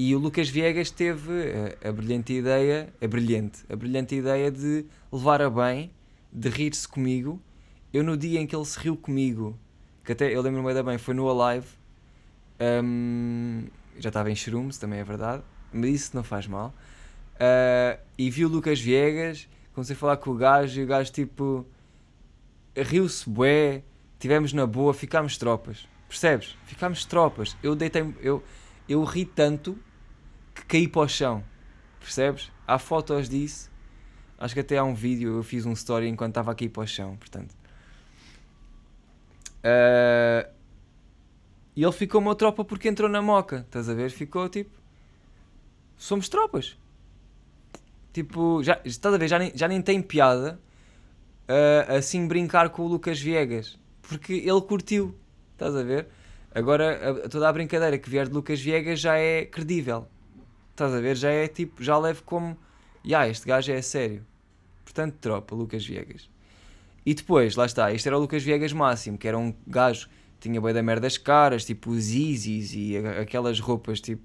E 0.00 0.14
o 0.14 0.18
Lucas 0.20 0.48
Viegas 0.48 0.92
teve 0.92 1.32
a, 1.82 1.88
a 1.88 1.92
brilhante 1.92 2.32
ideia, 2.32 2.88
a 3.02 3.08
brilhante, 3.08 3.64
a 3.68 3.74
brilhante 3.74 4.14
ideia 4.14 4.48
de 4.48 4.84
levar 5.12 5.42
a 5.42 5.50
bem, 5.50 5.90
de 6.32 6.48
rir-se 6.48 6.86
comigo. 6.86 7.42
Eu 7.92 8.04
no 8.04 8.16
dia 8.16 8.40
em 8.40 8.46
que 8.46 8.54
ele 8.54 8.64
se 8.64 8.78
riu 8.78 8.96
comigo, 8.96 9.58
que 10.04 10.12
até 10.12 10.32
eu 10.32 10.40
lembro-me 10.40 10.82
bem, 10.84 10.98
foi 10.98 11.14
no 11.14 11.28
Alive, 11.28 11.66
um, 12.84 13.64
já 13.98 14.08
estava 14.08 14.30
em 14.30 14.36
Shrooms, 14.36 14.78
também 14.78 15.00
é 15.00 15.04
verdade, 15.04 15.42
mas 15.72 15.90
isso 15.90 16.10
não 16.14 16.22
faz 16.22 16.46
mal. 16.46 16.72
Uh, 17.34 18.00
e 18.16 18.30
vi 18.30 18.44
o 18.44 18.48
Lucas 18.48 18.78
Viegas, 18.78 19.48
comecei 19.74 19.96
a 19.96 19.98
falar 19.98 20.18
com 20.18 20.30
o 20.30 20.34
gajo 20.36 20.80
e 20.80 20.84
o 20.84 20.86
gajo 20.86 21.10
tipo 21.10 21.66
riu-se 22.76 23.28
bué, 23.28 23.82
tivemos 24.20 24.52
na 24.52 24.64
boa, 24.64 24.94
ficámos 24.94 25.36
tropas. 25.36 25.88
Percebes? 26.08 26.56
Ficámos 26.66 27.04
tropas. 27.04 27.56
Eu 27.64 27.74
deitei 27.74 28.14
eu, 28.20 28.44
eu 28.88 29.02
ri 29.02 29.24
tanto 29.24 29.76
que 30.58 30.64
caí 30.66 30.88
para 30.88 31.02
o 31.02 31.08
chão. 31.08 31.44
Percebes? 32.00 32.50
Há 32.66 32.78
fotos 32.78 33.28
disso. 33.28 33.70
Acho 34.38 34.54
que 34.54 34.60
até 34.60 34.78
há 34.78 34.84
um 34.84 34.94
vídeo, 34.94 35.36
eu 35.36 35.42
fiz 35.42 35.66
um 35.66 35.72
story 35.72 36.08
enquanto 36.08 36.30
estava 36.30 36.52
aqui 36.52 36.68
para 36.68 36.82
o 36.82 36.86
chão, 36.86 37.16
portanto. 37.16 37.54
Uh, 39.58 40.48
e 41.74 41.82
ele 41.82 41.92
ficou 41.92 42.20
uma 42.20 42.34
tropa 42.34 42.64
porque 42.64 42.88
entrou 42.88 43.08
na 43.08 43.20
moca, 43.20 43.64
estás 43.66 43.88
a 43.88 43.94
ver? 43.94 44.10
Ficou 44.10 44.48
tipo. 44.48 44.70
Somos 45.96 46.28
tropas. 46.28 46.78
Tipo, 48.12 48.62
já, 48.62 48.80
estás 48.84 49.14
a 49.14 49.18
ver? 49.18 49.28
Já 49.28 49.38
nem, 49.38 49.52
já 49.54 49.68
nem 49.68 49.82
tem 49.82 50.00
piada 50.00 50.60
uh, 51.48 51.96
assim 51.96 52.26
brincar 52.26 52.70
com 52.70 52.82
o 52.82 52.88
Lucas 52.88 53.20
Viegas. 53.20 53.78
Porque 54.02 54.34
ele 54.34 54.60
curtiu, 54.62 55.14
estás 55.52 55.74
a 55.74 55.82
ver? 55.82 56.08
Agora 56.54 57.24
a, 57.24 57.28
toda 57.28 57.48
a 57.48 57.52
brincadeira 57.52 57.98
que 57.98 58.08
vier 58.08 58.26
de 58.26 58.34
Lucas 58.34 58.60
Viegas 58.60 59.00
já 59.00 59.16
é 59.16 59.44
credível. 59.44 60.08
Estás 60.78 60.94
a 60.94 61.00
ver? 61.00 61.16
Já 61.16 61.30
é 61.30 61.48
tipo, 61.48 61.82
já 61.82 61.98
levo 61.98 62.22
como. 62.22 62.56
Ya, 63.04 63.22
yeah, 63.22 63.28
este 63.28 63.48
gajo 63.48 63.72
é 63.72 63.82
sério. 63.82 64.24
Portanto, 64.84 65.16
tropa, 65.20 65.52
Lucas 65.52 65.84
Viegas. 65.84 66.30
E 67.04 67.14
depois, 67.14 67.56
lá 67.56 67.66
está, 67.66 67.92
este 67.92 68.06
era 68.06 68.16
o 68.16 68.20
Lucas 68.20 68.44
Viegas 68.44 68.72
máximo, 68.72 69.18
que 69.18 69.26
era 69.26 69.36
um 69.36 69.52
gajo 69.66 70.08
tinha 70.38 70.60
bem 70.60 70.72
da 70.72 70.80
merdas 70.80 71.18
caras, 71.18 71.64
tipo 71.64 71.90
os 71.90 72.08
Yeezys 72.10 72.74
e 72.74 72.96
aquelas 73.20 73.58
roupas 73.58 74.00
tipo 74.00 74.22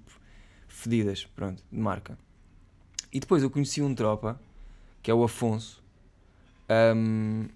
fedidas, 0.67 1.25
pronto, 1.25 1.63
de 1.71 1.79
marca. 1.79 2.19
E 3.11 3.19
depois 3.19 3.41
eu 3.41 3.49
conheci 3.49 3.81
um 3.81 3.95
tropa, 3.95 4.39
que 5.01 5.09
é 5.09 5.13
o 5.13 5.23
Afonso, 5.23 5.83
um, 6.95 7.47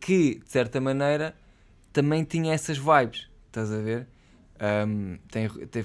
que 0.00 0.40
de 0.40 0.50
certa 0.50 0.80
maneira 0.80 1.36
também 1.92 2.24
tinha 2.24 2.52
essas 2.52 2.76
vibes, 2.76 3.30
estás 3.46 3.70
a 3.70 3.78
ver? 3.78 4.08
Um, 4.86 5.18
tem, 5.28 5.48
tem, 5.66 5.84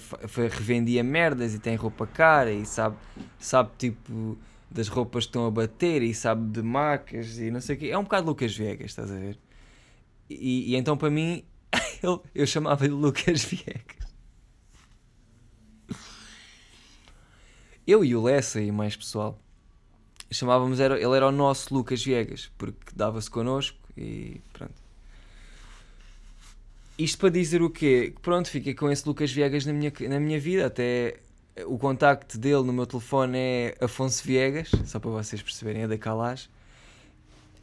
revendia 0.50 1.04
merdas 1.04 1.54
e 1.54 1.60
tem 1.60 1.76
roupa 1.76 2.06
cara 2.08 2.52
e 2.52 2.66
sabe, 2.66 2.96
sabe 3.40 3.72
tipo 3.78 4.38
das 4.70 4.88
roupas 4.88 5.26
que 5.26 5.30
estão 5.30 5.48
a 5.48 5.52
bater 5.52 6.04
e 6.04 6.14
sabe 6.14 6.50
de 6.52 6.62
marcas 6.62 7.40
e 7.40 7.50
não 7.50 7.60
sei 7.60 7.76
o 7.76 7.80
quê. 7.80 7.88
É 7.88 7.98
um 7.98 8.04
bocado 8.04 8.28
Lucas 8.28 8.56
Vegas, 8.56 8.92
estás 8.92 9.12
a 9.12 9.16
ver? 9.16 9.40
E, 10.30 10.72
e 10.72 10.76
então 10.76 10.96
para 10.96 11.10
mim 11.10 11.44
eu, 12.04 12.24
eu 12.34 12.46
chamava-lhe 12.46 12.92
Lucas 12.92 13.44
Viegas. 13.44 13.98
Eu 17.88 18.06
e 18.06 18.16
o 18.16 18.22
Lessa 18.22 18.62
e 18.62 18.72
mais 18.72 18.96
pessoal 18.96 19.40
chamávamos, 20.32 20.80
era, 20.80 20.96
ele 20.96 21.16
era 21.16 21.28
o 21.28 21.32
nosso 21.32 21.74
Lucas 21.74 22.04
Viegas, 22.04 22.52
porque 22.58 22.94
dava-se 22.96 23.30
connosco 23.30 23.78
e 23.98 24.42
pronto. 24.54 24.89
Isto 27.00 27.18
para 27.18 27.30
dizer 27.30 27.62
o 27.62 27.70
quê? 27.70 28.14
Pronto, 28.22 28.50
fiquei 28.50 28.74
com 28.74 28.92
esse 28.92 29.08
Lucas 29.08 29.32
Viegas 29.32 29.66
na 29.66 29.72
minha, 29.72 29.92
na 30.10 30.20
minha 30.20 30.38
vida. 30.38 30.66
Até 30.66 31.16
o 31.66 31.78
contacto 31.78 32.38
dele 32.38 32.64
no 32.64 32.74
meu 32.74 32.86
telefone 32.86 33.38
é 33.38 33.78
Afonso 33.80 34.22
Viegas, 34.24 34.70
só 34.86 35.00
para 35.00 35.10
vocês 35.10 35.42
perceberem, 35.42 35.84
é 35.84 35.88
da 35.88 35.98
Calage. 35.98 36.50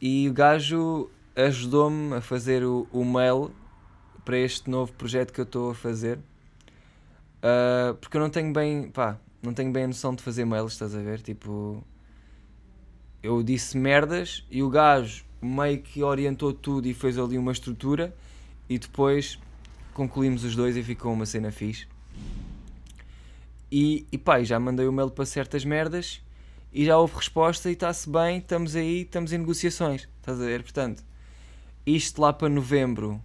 E 0.01 0.27
o 0.27 0.33
gajo 0.33 1.07
ajudou-me 1.35 2.15
a 2.15 2.21
fazer 2.21 2.63
o, 2.63 2.87
o 2.91 3.05
mail 3.05 3.51
para 4.25 4.39
este 4.39 4.69
novo 4.71 4.91
projeto 4.93 5.31
que 5.31 5.39
eu 5.39 5.45
estou 5.45 5.69
a 5.69 5.75
fazer. 5.75 6.17
Uh, 7.37 7.93
porque 8.01 8.17
eu 8.17 8.21
não 8.21 8.31
tenho 8.31 8.51
bem, 8.51 8.89
pá, 8.89 9.19
não 9.43 9.53
tenho 9.53 9.71
bem 9.71 9.83
a 9.83 9.87
noção 9.87 10.15
de 10.15 10.23
fazer 10.23 10.45
mails, 10.45 10.73
estás 10.73 10.95
a 10.95 10.99
ver? 10.99 11.21
Tipo, 11.21 11.83
eu 13.21 13.43
disse 13.43 13.77
merdas 13.77 14.43
e 14.49 14.63
o 14.63 14.69
gajo 14.69 15.23
meio 15.39 15.79
que 15.79 16.01
orientou 16.01 16.51
tudo 16.53 16.87
e 16.87 16.93
fez 16.95 17.19
ali 17.19 17.37
uma 17.37 17.51
estrutura 17.51 18.15
e 18.69 18.77
depois 18.77 19.39
concluímos 19.93 20.43
os 20.43 20.55
dois 20.55 20.77
e 20.77 20.83
ficou 20.83 21.13
uma 21.13 21.25
cena 21.25 21.51
fixe. 21.51 21.87
E, 23.71 24.05
e 24.11 24.17
pá, 24.17 24.41
já 24.43 24.59
mandei 24.59 24.87
o 24.87 24.93
mail 24.93 25.09
para 25.09 25.25
certas 25.25 25.65
merdas 25.65 26.21
e 26.71 26.85
já 26.85 26.97
houve 26.97 27.15
resposta 27.15 27.69
e 27.69 27.73
está-se 27.73 28.09
bem, 28.09 28.37
estamos 28.37 28.75
aí, 28.75 29.01
estamos 29.01 29.33
em 29.33 29.39
negociações, 29.39 30.07
estás 30.19 30.39
a 30.39 30.45
ver? 30.45 30.63
Portanto, 30.63 31.03
isto 31.85 32.21
lá 32.21 32.31
para 32.31 32.49
novembro, 32.49 33.21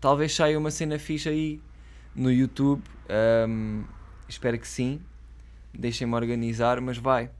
talvez 0.00 0.34
saia 0.34 0.58
uma 0.58 0.70
cena 0.70 0.98
fixe 0.98 1.28
aí 1.28 1.60
no 2.14 2.30
YouTube, 2.30 2.82
um, 3.48 3.84
espero 4.28 4.58
que 4.58 4.68
sim, 4.68 5.00
deixem-me 5.74 6.14
organizar, 6.14 6.80
mas 6.80 6.96
vai, 6.96 7.30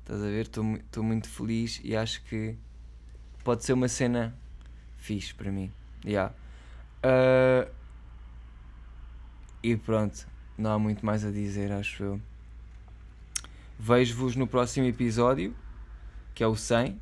estás 0.00 0.20
a 0.20 0.26
ver? 0.26 0.46
Estou 0.46 1.02
muito 1.02 1.28
feliz 1.28 1.80
e 1.84 1.94
acho 1.94 2.22
que 2.24 2.56
pode 3.44 3.64
ser 3.64 3.72
uma 3.72 3.88
cena 3.88 4.36
fixe 4.96 5.34
para 5.34 5.52
mim. 5.52 5.70
Yeah. 6.06 6.32
Uh, 7.04 7.68
e 9.62 9.76
pronto, 9.76 10.26
não 10.56 10.72
há 10.72 10.78
muito 10.78 11.04
mais 11.04 11.24
a 11.24 11.30
dizer, 11.30 11.72
acho 11.72 12.02
eu. 12.02 12.20
Vejo-vos 13.78 14.36
no 14.36 14.46
próximo 14.46 14.86
episódio, 14.86 15.54
que 16.34 16.42
é 16.42 16.46
o 16.46 16.56
100, 16.56 17.00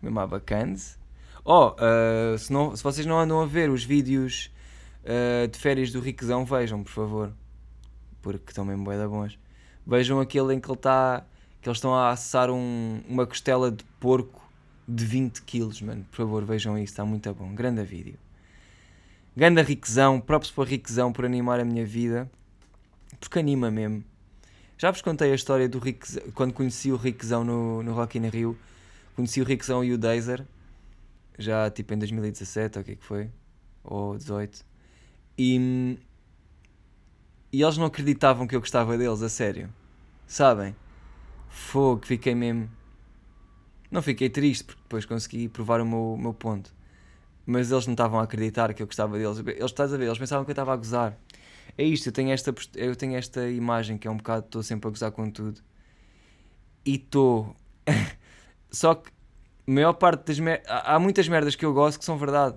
mesmo 0.00 0.20
a 0.20 0.26
bacanas. 0.26 0.98
Oh, 1.44 1.72
uh, 1.72 2.38
se, 2.38 2.52
não, 2.52 2.74
se 2.74 2.82
vocês 2.82 3.04
não 3.04 3.18
andam 3.18 3.40
a 3.40 3.46
ver 3.46 3.68
os 3.68 3.84
vídeos 3.84 4.50
uh, 5.02 5.48
de 5.48 5.58
férias 5.58 5.90
do 5.90 6.00
Riquezão, 6.00 6.44
vejam, 6.44 6.82
por 6.82 6.92
favor. 6.92 7.32
Porque 8.22 8.50
estão 8.50 8.64
mesmo 8.64 8.88
bem 8.88 8.96
da 8.96 9.06
bons. 9.06 9.38
Vejam 9.86 10.20
aquele 10.20 10.54
em 10.54 10.60
que 10.60 10.68
ele 10.68 10.78
está. 10.78 11.26
que 11.60 11.68
eles 11.68 11.76
estão 11.76 11.94
a 11.94 12.10
assar 12.10 12.48
um, 12.50 13.02
uma 13.06 13.26
costela 13.26 13.70
de 13.70 13.84
porco 14.00 14.42
de 14.88 15.04
20 15.04 15.42
quilos, 15.42 15.82
mano. 15.82 16.06
Por 16.10 16.16
favor, 16.16 16.44
vejam 16.44 16.78
isso, 16.78 16.92
está 16.92 17.04
muito 17.04 17.32
bom. 17.34 17.54
Grande 17.54 17.82
vídeo. 17.82 18.23
Ganda 19.36 19.62
Riquezão, 19.62 20.20
próprios 20.20 20.52
para 20.52 20.64
Riquezão 20.64 21.12
por 21.12 21.24
animar 21.24 21.58
a 21.58 21.64
minha 21.64 21.84
vida. 21.84 22.30
Porque 23.18 23.40
anima 23.40 23.68
mesmo. 23.68 24.04
Já 24.78 24.92
vos 24.92 25.02
contei 25.02 25.32
a 25.32 25.34
história 25.34 25.68
do 25.68 25.80
Riquezão, 25.80 26.22
quando 26.34 26.52
conheci 26.52 26.92
o 26.92 26.96
Riquezão 26.96 27.42
no, 27.42 27.82
no 27.82 27.92
Rock 27.92 28.16
in 28.16 28.28
Rio. 28.28 28.56
Conheci 29.16 29.40
o 29.40 29.44
Riquezão 29.44 29.82
e 29.82 29.92
o 29.92 29.98
Dazer. 29.98 30.46
Já 31.36 31.68
tipo 31.68 31.94
em 31.94 31.98
2017, 31.98 32.78
ou 32.78 32.82
o 32.82 32.84
que 32.84 32.92
é 32.92 32.94
que 32.94 33.04
foi? 33.04 33.28
Ou 33.82 34.16
18. 34.16 34.64
E, 35.36 35.98
e 37.52 37.60
eles 37.60 37.76
não 37.76 37.86
acreditavam 37.86 38.46
que 38.46 38.54
eu 38.54 38.60
gostava 38.60 38.96
deles, 38.96 39.20
a 39.20 39.28
sério. 39.28 39.68
Sabem? 40.28 40.76
Fogo, 41.48 42.06
fiquei 42.06 42.36
mesmo. 42.36 42.70
Não 43.90 44.00
fiquei 44.00 44.30
triste 44.30 44.62
porque 44.62 44.82
depois 44.82 45.04
consegui 45.04 45.48
provar 45.48 45.80
o 45.80 45.84
meu, 45.84 46.16
meu 46.16 46.32
ponto 46.32 46.72
mas 47.46 47.70
eles 47.70 47.86
não 47.86 47.94
estavam 47.94 48.18
a 48.18 48.22
acreditar 48.22 48.72
que 48.72 48.82
eu 48.82 48.86
gostava 48.86 49.18
deles. 49.18 49.38
Eles, 49.38 49.64
estás 49.64 49.92
a 49.92 49.96
ver, 49.96 50.06
eles 50.06 50.18
pensavam 50.18 50.44
que 50.44 50.50
eu 50.50 50.54
estava 50.54 50.72
a 50.72 50.76
gozar. 50.76 51.18
É 51.76 51.84
isto, 51.84 52.08
eu 52.08 52.12
tenho 52.12 52.30
esta, 52.30 52.54
eu 52.74 52.94
tenho 52.96 53.16
esta 53.16 53.48
imagem 53.48 53.98
que 53.98 54.06
é 54.06 54.10
um 54.10 54.16
bocado, 54.16 54.46
estou 54.46 54.62
sempre 54.62 54.88
a 54.88 54.90
gozar 54.90 55.10
com 55.12 55.30
tudo. 55.30 55.60
E 56.84 56.94
estou. 56.94 57.54
Só 58.70 58.94
que 58.94 59.10
a 59.66 59.70
maior 59.70 59.94
parte 59.94 60.26
das 60.26 60.38
merdas. 60.38 60.66
Há 60.68 60.98
muitas 60.98 61.28
merdas 61.28 61.54
que 61.54 61.64
eu 61.64 61.72
gosto 61.72 61.98
que 61.98 62.04
são 62.04 62.16
verdade. 62.16 62.56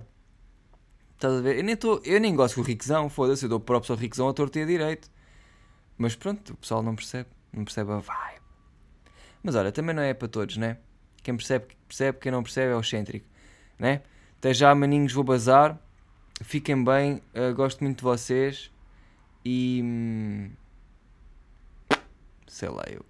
Estás 1.14 1.34
a 1.34 1.40
ver? 1.40 1.56
Eu 1.56 1.64
nem, 1.64 1.76
tô, 1.76 2.00
eu 2.04 2.20
nem 2.20 2.34
gosto 2.34 2.56
do 2.56 2.62
Riquezão, 2.62 3.08
foda-se, 3.08 3.44
eu 3.44 3.48
dou 3.48 3.58
próprio 3.58 3.92
ao 3.92 3.98
Riquezão 3.98 4.28
a 4.28 4.32
torto 4.32 4.58
e 4.58 4.62
a 4.62 4.66
direito. 4.66 5.10
Mas 5.96 6.14
pronto, 6.14 6.52
o 6.52 6.56
pessoal 6.56 6.80
não 6.80 6.94
percebe, 6.94 7.28
não 7.52 7.64
percebe 7.64 7.90
a 7.90 7.98
vibe. 7.98 8.40
Mas 9.42 9.56
olha, 9.56 9.72
também 9.72 9.94
não 9.94 10.02
é 10.02 10.14
para 10.14 10.28
todos, 10.28 10.56
né? 10.56 10.78
Quem 11.22 11.36
percebe, 11.36 11.66
percebe, 11.88 12.18
quem 12.18 12.30
não 12.30 12.42
percebe 12.42 12.72
é 12.72 12.76
o 12.76 12.80
excêntrico, 12.80 13.26
né? 13.78 14.02
Até 14.38 14.54
já, 14.54 14.72
maninhos, 14.74 15.12
vou 15.12 15.24
bazar. 15.24 15.78
Fiquem 16.42 16.84
bem, 16.84 17.22
uh, 17.34 17.52
gosto 17.54 17.82
muito 17.82 17.98
de 17.98 18.04
vocês. 18.04 18.70
E. 19.44 19.80
Hum, 19.82 20.50
sei 22.46 22.68
lá, 22.68 22.84
eu. 22.88 23.07